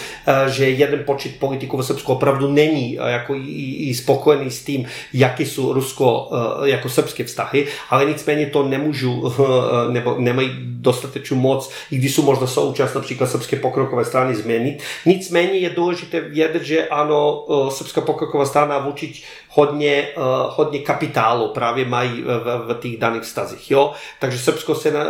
že 0.47 0.71
jeden 0.71 1.05
počet 1.05 1.39
politiků 1.39 1.77
v 1.77 1.83
Srbsku 1.83 2.13
opravdu 2.13 2.53
není 2.53 2.99
jako 3.07 3.35
i, 3.35 3.75
i 3.89 3.95
spokojený 3.95 4.51
s 4.51 4.65
tím, 4.65 4.87
jaký 5.13 5.47
jsou 5.47 5.73
rusko 5.73 6.31
jako 6.65 6.89
srbské 6.89 7.25
vztahy, 7.25 7.67
ale 7.91 8.05
nicméně 8.05 8.47
to 8.47 8.69
nemůžu, 8.69 9.33
nebo 9.91 10.17
nemají 10.19 10.51
dostatečnou 10.61 11.37
moc, 11.37 11.71
i 11.91 11.99
když 11.99 12.15
jsou 12.15 12.23
možná 12.23 12.47
součást 12.61 12.95
například 12.95 13.27
srbské 13.27 13.57
pokrokové 13.57 14.05
strany 14.05 14.35
změnit. 14.35 14.83
Nicméně 15.07 15.59
je 15.59 15.71
důležité 15.71 16.21
vědět, 16.21 16.63
že 16.63 16.89
ano, 16.89 17.45
srbská 17.71 18.01
pokroková 18.01 18.47
strana 18.47 18.89
Vučić 18.89 19.25
hodně, 19.57 20.09
hodně 20.49 20.79
kapitálu 20.79 21.49
právě 21.49 21.85
mají 21.85 22.23
v, 22.23 22.75
v 22.75 22.75
těch 22.81 22.99
daných 22.99 23.23
vztazích. 23.23 23.71
Jo? 23.71 23.93
Takže 24.21 24.39
Srbsko 24.39 24.75
se 24.75 24.91
na, 24.91 25.05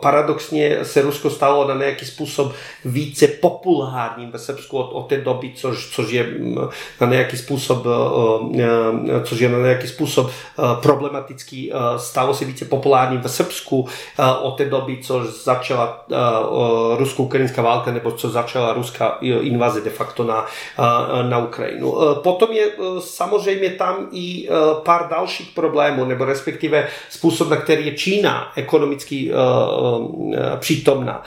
paradoxně 0.00 0.78
se 0.84 1.02
Rusko 1.02 1.30
stalo 1.30 1.68
na 1.68 1.74
nějaký 1.74 2.04
způsob 2.04 2.52
více 2.84 3.28
populárním 3.28 4.30
ve 4.30 4.38
Srbsku 4.38 4.78
od, 4.78 4.92
od 4.92 5.08
té 5.08 5.16
doby, 5.16 5.52
což, 5.56 5.90
což 5.90 6.10
je 6.10 6.26
na 7.00 7.06
nějaký 7.06 7.36
způsob 7.36 7.86
což 9.24 9.40
je 9.40 9.48
na 9.48 9.58
nějaký 9.58 9.88
způsob 9.88 10.30
problematický, 10.82 11.72
stalo 11.96 12.34
se 12.34 12.44
více 12.44 12.64
populárním 12.64 13.20
ve 13.20 13.28
Srbsku 13.28 13.88
od 14.42 14.56
té 14.56 14.64
doby, 14.64 14.98
co 15.02 15.24
začala 15.24 16.04
rusko-ukrajinská 16.96 17.62
válka, 17.62 17.92
nebo 17.92 18.12
co 18.12 18.28
začala 18.28 18.72
ruská 18.72 19.18
invaze 19.20 19.80
de 19.80 19.90
facto 19.90 20.24
na, 20.24 20.46
na 21.28 21.38
Ukrajinu. 21.38 21.94
Potom 22.14 22.52
je 22.52 22.70
samozřejmě 23.26 23.70
tam 23.70 24.08
i 24.12 24.48
pár 24.84 25.08
dalších 25.08 25.50
problémů, 25.54 26.04
nebo 26.04 26.24
respektive 26.24 26.88
způsob, 27.10 27.48
na 27.48 27.56
který 27.56 27.86
je 27.86 27.94
Čína 27.94 28.52
ekonomicky 28.56 29.30
přítomná 30.58 31.22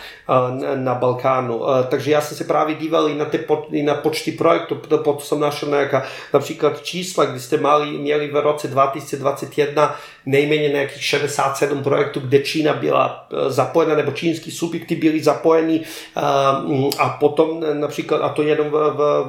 na 0.76 0.96
Balkánu. 0.96 1.62
Takže 1.88 2.12
já 2.12 2.22
jsem 2.22 2.38
se 2.38 2.44
právě 2.44 2.76
díval 2.76 3.10
i 3.10 3.16
na, 3.16 3.26
ty, 3.26 3.40
i 3.72 3.84
na 3.84 3.94
počty 3.94 4.32
projektů, 4.32 4.76
potom 4.76 5.20
jsem 5.20 5.40
našel 5.40 5.70
nějaká 5.70 6.04
například 6.34 6.84
čísla, 6.84 7.26
kdy 7.26 7.40
jste 7.40 7.58
mali, 7.58 7.86
měli 7.86 8.28
v 8.28 8.36
roce 8.36 8.68
2021 8.68 9.96
nejméně 10.26 10.70
nějakých 10.70 11.04
67 11.04 11.84
projektů, 11.84 12.20
kde 12.20 12.40
Čína 12.40 12.74
byla 12.74 13.28
zapojena, 13.48 13.96
nebo 13.96 14.12
čínský 14.12 14.52
subjekty 14.52 14.96
byly 14.96 15.24
zapojeni 15.24 15.82
eh, 15.82 16.22
a 16.98 17.10
potom 17.10 17.64
například, 17.74 18.18
a 18.18 18.30
to 18.30 18.42
jenom 18.42 18.70
v, 18.70 18.72
v, 18.72 19.24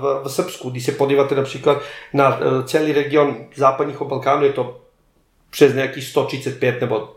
v, 0.00 0.20
v 0.24 0.28
Srbsku, 0.28 0.70
když 0.70 0.84
se 0.84 0.92
podíváte 0.92 1.34
například 1.34 1.78
na 2.16 2.38
eh, 2.40 2.62
celý 2.64 2.92
region 2.92 3.36
západního 3.54 4.04
Balkánu, 4.04 4.44
je 4.44 4.52
to 4.52 4.80
přes 5.50 5.74
nějakých 5.74 6.04
135 6.04 6.80
nebo 6.80 7.16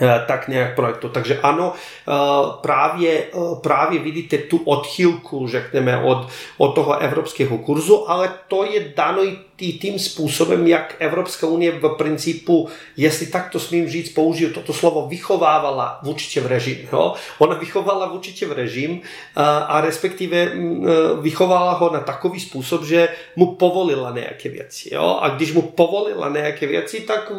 Eh, 0.00 0.24
tak 0.26 0.48
nějak 0.48 0.74
projektu. 0.74 1.08
Takže 1.08 1.40
ano, 1.40 1.72
eh, 2.08 2.12
právě, 2.60 3.24
právě 3.60 4.00
vidíte 4.00 4.38
tu 4.38 4.56
odchylku, 4.56 5.48
řekneme, 5.48 6.02
od, 6.02 6.28
od 6.58 6.74
toho 6.74 6.98
evropského 6.98 7.58
kurzu, 7.58 8.10
ale 8.10 8.32
to 8.48 8.64
je 8.64 8.92
dano 8.96 9.24
i 9.24 9.38
tím 9.56 9.98
způsobem, 9.98 10.66
jak 10.66 10.96
Evropská 10.98 11.46
unie 11.46 11.72
v 11.72 11.88
principu, 11.88 12.68
jestli 12.96 13.26
tak 13.26 13.50
to 13.50 13.60
smím 13.60 13.88
říct, 13.88 14.12
použiju 14.12 14.52
toto 14.52 14.72
slovo, 14.72 15.06
vychovávala 15.08 15.98
v 16.40 16.46
režim. 16.46 16.88
Jo? 16.92 17.14
Ona 17.38 17.56
vychovala 17.56 18.06
v 18.46 18.52
režim 18.52 19.00
a, 19.36 19.58
a 19.58 19.80
respektive 19.80 20.54
mm, 20.54 20.86
vychovala 21.20 21.72
ho 21.72 21.90
na 21.92 22.00
takový 22.00 22.40
způsob, 22.40 22.84
že 22.84 23.08
mu 23.36 23.54
povolila 23.54 24.10
nějaké 24.10 24.48
věci. 24.48 24.94
Jo? 24.94 25.18
A 25.22 25.28
když 25.28 25.52
mu 25.52 25.62
povolila 25.62 26.28
nějaké 26.28 26.66
věci, 26.66 27.00
tak 27.00 27.30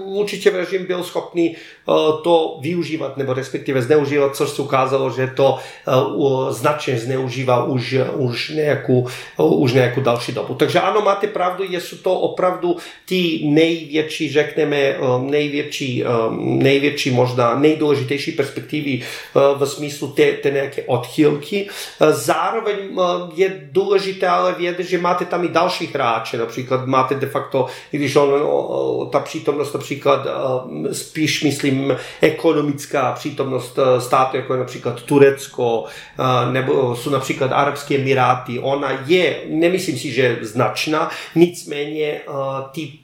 v 0.52 0.56
režim 0.56 0.86
byl 0.86 1.04
schopný 1.04 1.56
to 2.24 2.58
využívat 2.62 3.18
nebo 3.18 3.34
respektive 3.34 3.82
zneužívat, 3.82 4.36
což 4.36 4.50
se 4.50 4.62
ukázalo, 4.62 5.12
že 5.12 5.28
to 5.28 5.58
uh, 5.88 6.52
značně 6.52 7.00
zneužívá 7.00 7.64
už, 7.64 7.96
už, 8.16 8.50
nějakou, 8.50 9.08
už 9.38 9.74
nějakou 9.74 10.02
další 10.02 10.32
dobu. 10.32 10.56
Takže 10.56 10.80
ano, 10.80 11.02
máte 11.02 11.28
pravdu, 11.28 11.64
jsou 11.82 11.98
to 12.04 12.20
opravdu 12.20 12.78
ty 13.06 13.42
největší, 13.44 14.32
řekneme, 14.32 14.96
největší, 15.20 16.04
největší 16.38 17.12
možná 17.12 17.60
nejdůležitější 17.60 18.32
perspektivy 18.32 19.02
v 19.34 19.66
smyslu 19.66 20.08
té, 20.08 20.32
té 20.32 20.52
nějaké 20.52 20.82
odchylky. 20.82 21.68
Zároveň 22.10 22.76
je 23.36 23.68
důležité 23.72 24.28
ale 24.28 24.54
vědět, 24.54 24.86
že 24.86 24.98
máte 24.98 25.26
tam 25.26 25.46
i 25.46 25.48
další 25.48 25.88
hráče, 25.88 26.38
například 26.38 26.86
máte 26.86 27.16
de 27.16 27.28
facto, 27.28 27.66
když 27.92 28.16
on, 28.16 28.30
ta 29.10 29.20
přítomnost 29.20 29.74
například 29.74 30.28
spíš 30.92 31.44
myslím 31.44 31.98
ekonomická 32.22 33.12
přítomnost 33.12 33.80
eh, 33.80 34.02
státu, 34.02 34.38
jako 34.38 34.54
je 34.54 34.60
například 34.60 35.02
Turecko, 35.02 35.86
eh, 35.86 36.52
nebo 36.52 36.96
jsou 36.96 37.10
například 37.10 37.52
Arabské 37.52 37.96
Emiráty, 37.96 38.60
ona 38.60 39.04
je, 39.06 39.40
nemyslím 39.50 39.98
si, 39.98 40.12
že 40.12 40.38
značná, 40.42 41.10
nicméně 41.36 41.93
eh, 42.02 42.24
ty 42.74 43.03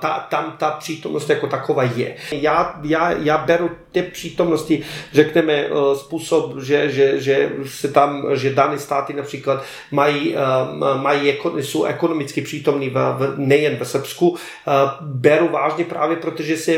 ta, 0.00 0.26
tam 0.30 0.54
ta 0.58 0.70
přítomnost 0.70 1.30
jako 1.30 1.46
taková 1.46 1.82
je. 1.82 2.16
Já, 2.32 2.80
já, 2.82 3.10
já 3.10 3.38
beru 3.38 3.70
té 3.92 4.02
přítomnosti, 4.02 4.82
řekneme, 5.12 5.52
eh, 5.52 5.70
způsob, 5.96 6.62
že, 6.62 6.90
že, 6.90 7.20
že 7.20 7.50
se 7.66 7.88
tam, 7.88 8.26
že 8.34 8.54
dané 8.54 8.78
státy 8.78 9.12
například 9.12 9.64
mají, 9.90 10.36
eh, 10.36 10.38
mají 10.98 11.34
jsou 11.60 11.84
ekonomicky 11.84 12.40
přítomní 12.40 12.90
v, 12.90 12.92
v, 12.92 13.34
nejen 13.36 13.76
ve 13.76 13.84
Srbsku, 13.84 14.36
eh, 14.36 14.70
beru 15.00 15.48
vážně 15.48 15.84
právě, 15.84 16.16
protože 16.16 16.56
se 16.56 16.72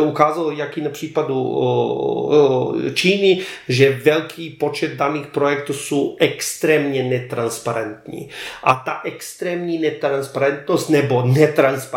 ukázalo, 0.00 0.50
jaký 0.50 0.80
na 0.80 0.90
případu 0.90 1.38
Číny, 2.94 3.40
že 3.68 4.00
velký 4.04 4.50
počet 4.50 4.94
daných 4.94 5.26
projektů 5.26 5.72
jsou 5.72 6.16
extrémně 6.20 7.02
netransparentní. 7.02 8.28
A 8.62 8.74
ta 8.74 9.00
extrémní 9.04 9.78
netransparentnost 9.78 10.90
nebo 10.90 11.22
netransparentnost, 11.22 11.87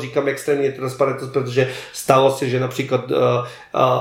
říkám 0.00 0.28
extrémní 0.28 0.66
netransparentnost, 0.66 1.32
protože 1.32 1.70
stalo 1.92 2.30
se, 2.30 2.48
že 2.48 2.60
například 2.60 3.10
uh, 3.10 3.18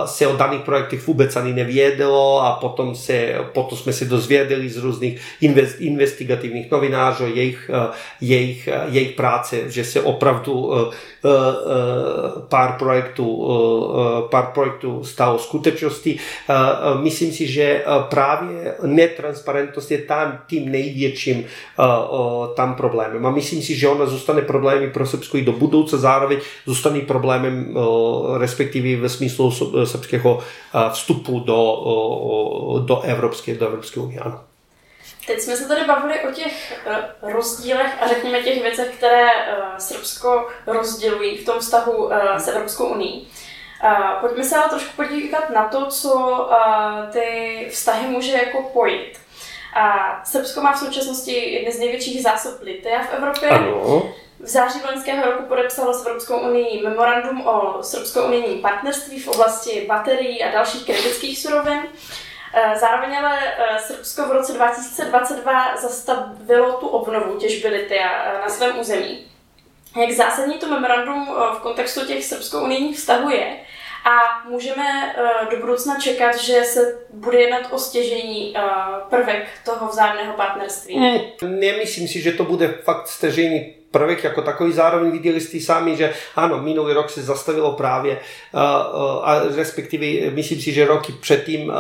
se 0.05 0.27
o 0.27 0.35
daných 0.35 0.61
projektech 0.61 1.07
vůbec 1.07 1.35
ani 1.35 1.53
nevědělo 1.53 2.41
a 2.41 2.51
potom, 2.51 2.95
se, 2.95 3.35
potom 3.53 3.77
jsme 3.77 3.93
se 3.93 4.05
dozvěděli 4.05 4.69
z 4.69 4.77
různých 4.77 5.21
invest, 5.41 5.75
investigativních 5.79 6.71
novinářů 6.71 7.23
jejich, 7.33 7.71
jejich, 8.21 8.69
jejich 8.85 9.11
práce, 9.11 9.71
že 9.71 9.83
se 9.83 10.01
opravdu 10.01 10.73
pár 12.49 12.75
projektů, 12.79 13.47
pár 14.31 14.45
projektů 14.53 15.03
stalo 15.03 15.39
skutečností. 15.39 16.19
Myslím 17.01 17.31
si, 17.31 17.47
že 17.47 17.83
právě 18.09 18.75
netransparentnost 18.83 19.91
je 19.91 19.97
tam 19.97 20.39
tím 20.47 20.71
největším 20.71 21.45
tam 22.55 22.75
problémem. 22.75 23.25
A 23.25 23.31
myslím 23.31 23.61
si, 23.61 23.75
že 23.75 23.87
ona 23.87 24.05
zůstane 24.05 24.41
problémy 24.41 24.89
pro 24.89 25.05
Srbsko 25.05 25.34
i 25.37 25.45
do 25.45 25.51
budoucna, 25.51 25.97
zároveň 25.97 26.39
zůstane 26.65 26.99
problémem 26.99 27.77
respektive 28.37 29.01
ve 29.01 29.09
smyslu 29.09 29.51
srbského 29.85 30.39
vstupu 30.91 31.39
do, 31.39 32.81
do 32.85 33.01
Evropské, 33.01 33.55
do 33.55 33.67
Evropské 33.67 33.99
unie. 33.99 34.19
Ano. 34.19 34.43
Teď 35.27 35.39
jsme 35.39 35.57
se 35.57 35.67
tady 35.67 35.85
bavili 35.85 36.13
o 36.29 36.31
těch 36.31 36.83
rozdílech 37.21 38.03
a 38.03 38.07
řekněme 38.07 38.41
těch 38.41 38.61
věcech, 38.61 38.95
které 38.97 39.27
Srbsko 39.77 40.47
rozdělují 40.67 41.37
v 41.37 41.45
tom 41.45 41.59
vztahu 41.59 42.09
s 42.37 42.47
Evropskou 42.47 42.85
unii. 42.85 43.25
Pojďme 44.21 44.43
se 44.43 44.55
ale 44.55 44.69
trošku 44.69 44.95
podívat 44.95 45.49
na 45.49 45.67
to, 45.67 45.85
co 45.85 46.45
ty 47.11 47.67
vztahy 47.69 48.07
může 48.07 48.31
jako 48.31 48.61
pojít. 48.73 49.24
A 49.75 50.21
Srbsko 50.23 50.61
má 50.61 50.73
v 50.73 50.79
současnosti 50.79 51.31
jedny 51.31 51.71
z 51.71 51.79
největších 51.79 52.23
zásob 52.23 52.61
litia 52.61 53.03
v 53.03 53.13
Evropě. 53.13 53.49
Ano. 53.49 54.03
V 54.39 54.47
září 54.47 54.79
loňského 54.85 55.31
roku 55.31 55.43
podepsalo 55.43 55.93
s 55.93 56.05
Evropskou 56.05 56.39
unii 56.39 56.83
memorandum 56.83 57.47
o 57.47 57.77
srbsko-unijním 57.81 58.61
partnerství 58.61 59.19
v 59.19 59.27
oblasti 59.27 59.85
baterií 59.87 60.43
a 60.43 60.51
dalších 60.51 60.85
kritických 60.85 61.39
surovin. 61.39 61.79
Eh, 62.57 62.79
zároveň 62.79 63.17
ale 63.17 63.39
eh, 63.57 63.79
Srbsko 63.79 64.27
v 64.27 64.31
roce 64.31 64.53
2022 64.53 65.77
zastavilo 65.77 66.73
tu 66.73 66.87
obnovu 66.87 67.39
těžby 67.39 67.67
litia 67.67 68.09
eh, 68.25 68.41
na 68.41 68.49
svém 68.49 68.79
území. 68.79 69.25
Jak 70.01 70.11
zásadní 70.11 70.57
to 70.57 70.67
memorandum 70.67 71.35
v 71.57 71.59
kontextu 71.59 72.05
těch 72.05 72.25
srbsko-unijních 72.25 72.97
vztahů 72.97 73.29
je 73.29 73.57
a 74.05 74.43
můžeme 74.49 75.15
do 75.51 75.57
budoucna 75.57 75.99
čekat, 75.99 76.37
že 76.37 76.63
se 76.63 76.99
bude 77.13 77.41
jednat 77.41 77.73
o 77.73 77.79
stěžení 77.79 78.55
prvek 79.09 79.47
toho 79.65 79.87
vzájemného 79.87 80.33
partnerství? 80.33 80.95
Hmm, 80.97 81.59
nemyslím 81.59 82.07
si, 82.07 82.21
že 82.21 82.31
to 82.31 82.43
bude 82.43 82.67
fakt 82.67 83.07
stěžení 83.07 83.73
prvek 83.95 84.23
jako 84.23 84.41
takový. 84.41 84.73
Zároveň 84.73 85.11
viděli 85.11 85.41
jste 85.41 85.59
sami, 85.59 85.95
že 85.95 86.13
ano, 86.35 86.61
minulý 86.61 86.93
rok 86.93 87.09
se 87.09 87.23
zastavilo 87.23 87.71
právě, 87.71 88.17
a 89.23 89.41
respektive 89.55 90.31
myslím 90.31 90.61
si, 90.61 90.71
že 90.71 90.85
roky 90.85 91.13
předtím 91.21 91.71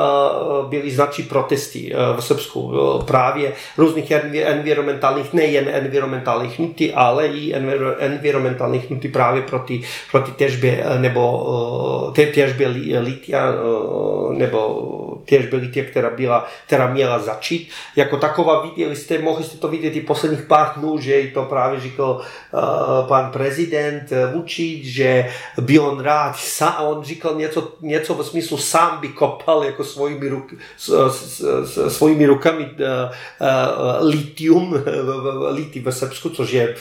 byly 0.69 0.91
značí 0.91 1.23
protesty 1.23 1.93
v 2.17 2.23
Srbsku 2.23 2.73
právě 3.05 3.53
různých 3.77 4.11
environmentálních, 4.43 5.33
nejen 5.33 5.69
environmentálních 5.71 6.59
hnutí, 6.59 6.93
ale 6.93 7.27
i 7.27 7.53
environmentálních 7.99 8.89
hnutí 8.89 9.07
právě 9.07 9.41
proti, 9.41 9.81
proti 10.11 10.31
těžbě 10.31 10.85
nebo 10.97 12.13
těžbě 12.33 12.67
litia 12.99 13.53
nebo 14.31 14.59
těžbě 15.25 15.59
litia, 15.59 15.85
která, 15.85 16.09
byla, 16.09 16.47
která 16.67 16.87
měla 16.87 17.19
začít. 17.19 17.69
Jako 17.95 18.17
taková 18.17 18.61
viděli 18.61 18.95
jste, 18.95 19.17
mohli 19.17 19.43
jste 19.43 19.57
to 19.57 19.67
vidět 19.67 19.95
i 19.95 20.01
posledních 20.01 20.41
pár 20.41 20.71
dnů, 20.77 20.99
že 20.99 21.27
to 21.33 21.43
právě 21.43 21.79
říkal 21.79 22.21
uh, 22.51 23.07
pan 23.07 23.31
prezident 23.31 24.11
Vučić, 24.33 24.83
že 24.83 25.29
by 25.61 25.79
on 25.79 25.99
rád, 25.99 26.35
a 26.61 26.81
on 26.81 27.03
říkal 27.03 27.35
něco, 27.35 27.71
něco 27.81 28.13
ve 28.13 28.23
smyslu 28.23 28.57
sám 28.57 28.97
by 29.01 29.07
kopal 29.07 29.63
jako 29.63 29.83
svojimi, 29.83 30.29
ruk, 30.29 30.53
s, 30.77 31.09
s, 31.09 31.41
s, 31.63 31.97
svojimi 31.97 32.25
rukami 32.25 32.63
uh, 32.63 32.69
uh, 32.69 34.07
litium, 34.07 34.83
liti 35.49 35.79
ve 35.79 35.91
Srbsku, 35.91 36.29
což 36.29 36.51
je 36.51 36.75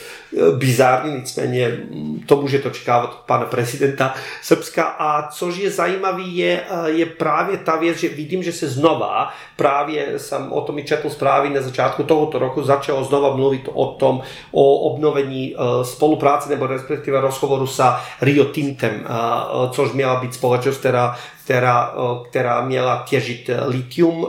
bizární, 0.57 1.15
nicméně 1.15 1.77
to 2.25 2.41
můžete 2.41 2.69
očekávat 2.69 3.09
od 3.09 3.19
pana 3.25 3.45
prezidenta 3.45 4.13
Srbska. 4.41 4.83
A 4.83 5.31
což 5.31 5.57
je 5.57 5.71
zajímavý, 5.71 6.37
je, 6.37 6.63
je 6.85 7.05
právě 7.05 7.57
ta 7.57 7.75
věc, 7.75 7.97
že 7.97 8.09
vidím, 8.35 8.51
že 8.51 8.59
se 8.59 8.67
znova, 8.69 9.31
právě 9.55 10.19
jsem 10.19 10.51
o 10.51 10.61
tom 10.61 10.79
i 10.79 10.83
četl 10.83 11.09
zprávy 11.09 11.49
na 11.49 11.61
začátku 11.61 12.03
tohoto 12.03 12.39
roku, 12.39 12.63
začalo 12.63 13.03
znova 13.03 13.35
mluvit 13.35 13.69
o 13.73 13.85
tom, 13.95 14.21
o 14.51 14.75
obnovení 14.75 15.15
obnovení 15.15 15.55
eh, 15.55 15.85
spolupráce 15.85 16.49
nebo 16.49 16.67
respektive 16.67 17.21
rozhovoru 17.21 17.67
sa 17.67 18.01
Rio 18.21 18.45
Tintem, 18.45 19.05
eh, 19.05 19.69
což 19.71 19.91
měla 19.91 20.19
být 20.19 20.33
společnost, 20.33 20.77
která, 20.77 21.15
která, 21.45 21.93
eh, 21.95 22.27
která 22.29 22.65
měla 22.65 23.05
těžit 23.07 23.49
litium. 23.65 24.27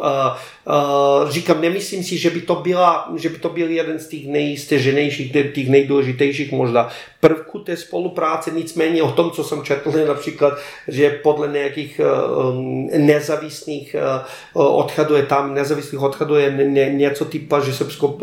Říkám, 1.29 1.61
nemyslím 1.61 2.05
si, 2.05 2.19
že 2.19 2.31
by 2.31 2.41
to, 2.41 2.55
byla, 2.55 3.12
že 3.17 3.29
by 3.29 3.39
to 3.39 3.49
byl 3.49 3.71
jeden 3.71 3.99
z 3.99 4.09
těch 4.09 4.27
nejsteženějších, 4.27 5.33
těch 5.33 5.69
nejdůležitějších 5.69 6.53
možná 6.53 6.89
prvků 7.21 7.59
té 7.59 7.77
spolupráce, 7.77 8.51
nicméně 8.51 9.03
o 9.03 9.12
tom, 9.12 9.31
co 9.31 9.45
jsem 9.45 9.62
četl, 9.62 9.93
například, 10.07 10.59
že 10.89 11.11
podle 11.23 11.49
nějakých 11.49 12.01
nezávislých 12.99 13.97
odhadů 14.55 15.14
je 15.14 15.23
tam, 15.23 15.55
nezávislých 15.55 16.03
odhadů 16.03 16.35
je 16.35 16.51
něco 16.91 17.25
typa, 17.25 17.61
že 17.61 17.73
Srbsko 17.73 18.19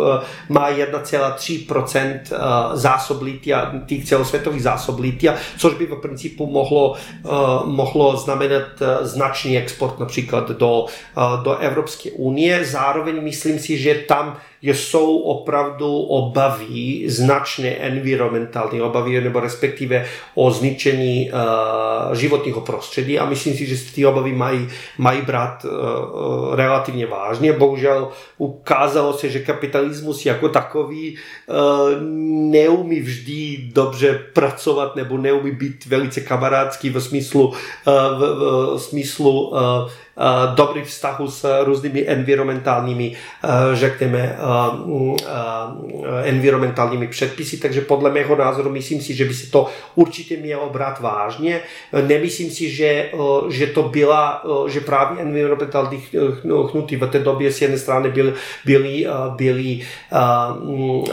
má 0.50 0.72
1,3% 0.72 2.20
zásob 2.74 3.22
litia, 3.22 3.74
těch 3.86 4.06
celosvětových 4.06 4.64
zásob 4.64 5.00
litia, 5.00 5.36
což 5.58 5.74
by 5.74 5.86
v 5.86 5.96
principu 5.96 6.46
mohlo, 6.46 6.96
mohlo 7.66 8.18
znamenat 8.18 8.83
značný 9.02 9.58
export 9.58 10.00
například 10.00 10.52
do, 10.52 10.86
do 11.44 11.58
Evropské 11.58 12.12
unie. 12.12 12.66
Zároveň 12.66 13.24
myslím 13.24 13.60
si, 13.60 13.78
že 13.78 13.96
tam 13.96 14.38
jsou 14.64 15.18
opravdu 15.18 15.98
obavy, 15.98 17.04
značné 17.08 17.70
environmentální 17.70 18.82
obavy, 18.82 19.22
nebo 19.22 19.40
respektive 19.40 20.06
o 20.36 20.52
zničení 20.52 21.32
uh, 21.32 22.16
životního 22.16 22.62
prostředí 22.62 23.20
a 23.20 23.26
myslím 23.26 23.54
si, 23.54 23.66
že 23.66 23.94
ty 23.96 24.06
obavy 24.06 24.32
mají, 24.32 24.68
mají 24.98 25.22
brát 25.22 25.66
uh, 25.66 26.56
relativně 26.56 27.06
vážně. 27.06 27.54
Bohužel 27.54 28.08
ukázalo 28.38 29.14
se, 29.14 29.30
že 29.30 29.40
kapitalismus 29.40 30.26
jako 30.26 30.50
takový 30.50 31.18
uh, 31.48 31.56
neumí 32.52 33.00
vždy 33.00 33.70
dobře 33.74 34.20
pracovat 34.34 34.96
nebo 34.96 35.18
neumí 35.18 35.52
být 35.52 35.86
velice 35.86 36.22
kamarádský 36.22 36.90
v 36.90 37.00
smyslu, 37.02 37.48
uh, 37.48 37.54
v, 38.20 38.76
v 38.76 38.82
smyslu 38.82 39.50
uh, 39.50 39.60
dobrých 40.56 40.86
vztahů 40.86 41.32
s 41.32 41.64
různými 41.64 42.08
environmentálními, 42.08 43.16
řekněme, 43.74 44.38
environmentálními 46.24 47.08
předpisy, 47.08 47.58
takže 47.58 47.82
podle 47.82 48.12
mého 48.12 48.36
názoru 48.36 48.70
myslím 48.70 49.02
si, 49.02 49.14
že 49.14 49.26
by 49.26 49.34
se 49.34 49.52
to 49.52 49.68
určitě 49.96 50.38
mělo 50.38 50.70
brát 50.70 51.00
vážně. 51.00 51.62
Nemyslím 52.08 52.52
si, 52.52 52.70
že, 52.70 53.12
že 53.50 53.68
to 53.68 53.84
byla, 53.84 54.44
že 54.68 54.80
právě 54.80 55.22
environmentální 55.22 56.04
hnuty 56.72 56.96
v 56.96 57.08
té 57.08 57.20
době 57.20 57.52
z 57.52 57.62
jedné 57.62 57.78
strany 57.78 58.10
byly, 58.10 58.34
byly, 58.66 59.08
byly 59.36 59.80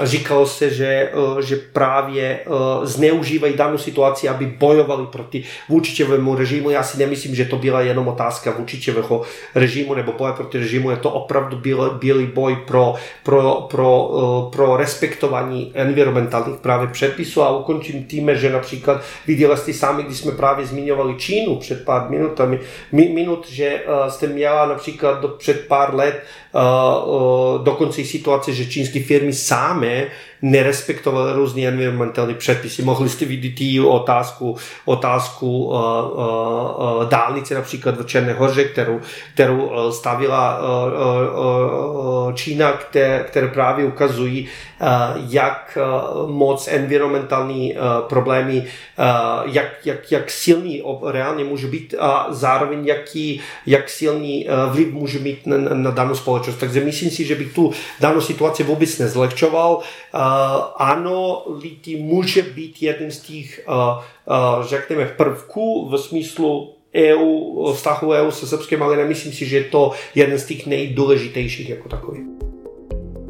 říkalo 0.03 0.47
se, 0.47 0.71
že, 0.71 1.13
že 1.41 1.57
právě 1.57 2.41
zneužívají 2.83 3.57
danou 3.57 3.79
situaci, 3.79 4.29
aby 4.29 4.47
bojovali 4.47 5.07
proti 5.07 5.45
vůčičevému 5.69 6.35
režimu. 6.35 6.71
Já 6.71 6.83
si 6.83 6.99
nemyslím, 6.99 7.35
že 7.35 7.45
to 7.45 7.57
byla 7.57 7.81
jenom 7.81 8.09
otázka 8.09 8.51
vůčiče 8.51 8.90
Miloševeho 8.91 9.23
režimu 9.55 9.95
nebo 9.95 10.13
boje 10.13 10.33
proti 10.33 10.59
režimu, 10.59 10.91
je 10.91 10.97
to 10.97 11.11
opravdu 11.11 11.57
byl, 11.57 11.91
bílý 11.91 12.27
boj 12.27 12.57
pro, 12.67 12.95
pro, 13.23 13.67
pro, 13.71 14.11
eh, 14.13 14.57
pro 14.57 14.77
respektování 14.77 15.73
environmentálních 15.75 16.61
právě 16.61 16.89
předpisů. 16.89 17.43
A 17.43 17.57
ukončím 17.57 18.05
tím, 18.05 18.31
že 18.35 18.53
například 18.53 19.03
viděli 19.27 19.57
jste 19.57 19.73
sami, 19.73 20.03
když 20.03 20.19
jsme 20.19 20.33
právě 20.33 20.67
zmiňovali 20.67 21.15
Čínu 21.15 21.57
před 21.57 21.85
pár 21.85 22.11
minutami, 22.11 22.61
minut, 22.93 23.49
že 23.51 23.83
uh, 23.87 24.09
jste 24.09 24.27
měla 24.27 24.67
například 24.67 25.21
do, 25.21 25.29
před 25.29 25.67
pár 25.69 25.95
let 25.95 26.23
uh, 26.55 27.65
dokonce 27.65 28.01
i 28.01 28.05
situace, 28.05 28.53
že 28.53 28.67
čínské 28.67 29.01
firmy 29.01 29.33
samé 29.33 30.07
nerespektovali 30.43 31.33
různé 31.33 31.63
environmentální 31.63 32.35
předpisy. 32.35 32.83
Mohli 32.83 33.09
jste 33.09 33.25
vidět 33.25 33.85
otázku, 33.89 34.57
otázku 34.85 35.65
uh, 35.65 35.75
uh, 35.75 37.05
dálnice 37.09 37.55
například 37.55 38.01
v 38.01 38.07
Černé 38.07 38.33
hoře, 38.33 38.65
kterou, 38.65 39.01
kterou 39.35 39.93
stavila 39.93 40.59
uh, 40.61 40.67
uh, 40.67 42.20
Čína, 42.35 42.73
které, 42.73 43.25
které 43.29 43.49
právě 43.49 43.87
ukazují, 43.87 44.49
uh, 44.81 44.89
jak 45.29 45.79
uh, 46.23 46.31
moc 46.31 46.69
environmentální 46.69 47.73
uh, 47.73 47.79
problémy, 48.09 48.67
jak, 49.45 49.87
jak, 49.87 50.13
jak 50.13 50.31
silný 50.31 50.83
reálně 51.07 51.45
může 51.45 51.67
být 51.67 51.95
a 51.99 52.27
zároveň 52.31 52.87
jaký, 52.87 53.41
jak 53.67 53.89
silný 53.89 54.49
vliv 54.71 54.93
může 54.93 55.19
mít 55.19 55.47
na, 55.47 55.57
na 55.57 55.91
danou 55.91 56.15
společnost. 56.15 56.57
Takže 56.57 56.81
myslím 56.81 57.11
si, 57.11 57.25
že 57.25 57.35
bych 57.35 57.55
tu 57.55 57.73
danou 58.01 58.21
situaci 58.21 58.63
vůbec 58.63 58.99
nezlehčoval. 58.99 59.79
Ano, 60.77 61.43
lidi 61.63 61.97
může 61.97 62.43
být 62.43 62.83
jeden 62.83 63.11
z 63.11 63.21
těch, 63.21 63.67
řekněme, 64.61 65.05
prvků 65.05 65.89
v 65.89 65.99
smyslu 65.99 66.75
EU, 66.95 67.73
vztahu 67.73 68.11
EU 68.11 68.31
se 68.31 68.47
Srbskem, 68.47 68.83
ale 68.83 68.97
nemyslím 68.97 69.33
si, 69.33 69.47
že 69.47 69.57
je 69.57 69.65
to 69.65 69.93
jeden 70.15 70.39
z 70.39 70.47
těch 70.47 70.67
nejdůležitějších 70.67 71.71
jako 71.71 71.89
takový. 71.89 72.21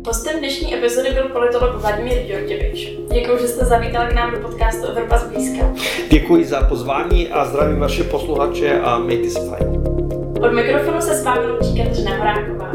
Hostem 0.06 0.38
dnešní 0.38 0.74
epizody 0.74 1.11
byl 1.11 1.28
politolog 1.28 1.80
Vladimír 1.80 2.18
Georgievič. 2.26 2.88
Děkuji, 3.12 3.38
že 3.40 3.48
jste 3.48 3.64
zavítal 3.64 4.06
k 4.06 4.14
nám 4.14 4.32
do 4.32 4.38
podcastu 4.48 4.86
Evropa 4.86 5.18
zblízka. 5.18 5.74
Děkuji 6.11 6.44
za 6.44 6.62
pozvání 6.62 7.28
a 7.28 7.44
zdravím 7.44 7.78
vaše 7.78 8.04
posluchače 8.04 8.80
a 8.80 8.98
mějte 8.98 9.30
se 9.30 9.40
fajn. 9.50 9.66
Od 10.42 10.52
mikrofonu 10.52 11.00
se 11.00 11.14
s 11.14 11.24
vámi 11.24 11.46
loučí 11.46 11.82
Kateřina 11.82 12.16
Horáková. 12.16 12.72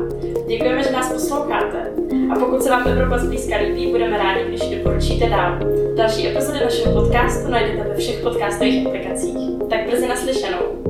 Děkujeme, 0.47 0.83
že 0.83 0.91
nás 0.91 1.13
posloucháte. 1.13 1.91
A 2.31 2.39
pokud 2.39 2.63
se 2.63 2.69
vám 2.69 2.88
Evropa 2.88 3.17
zblízka 3.17 3.55
líbí, 3.57 3.88
budeme 3.88 4.17
rádi, 4.17 4.47
když 4.47 4.61
ji 4.61 4.77
doporučíte 4.77 5.29
dál. 5.29 5.59
Další 5.95 6.27
epizody 6.27 6.59
našeho 6.59 7.01
podcastu 7.01 7.51
najdete 7.51 7.89
ve 7.89 7.95
všech 7.95 8.19
podcastových 8.19 8.88
aplikacích. 8.88 9.54
Tak 9.76 9.88
brzy 9.88 10.07
naslyšenou. 10.07 10.84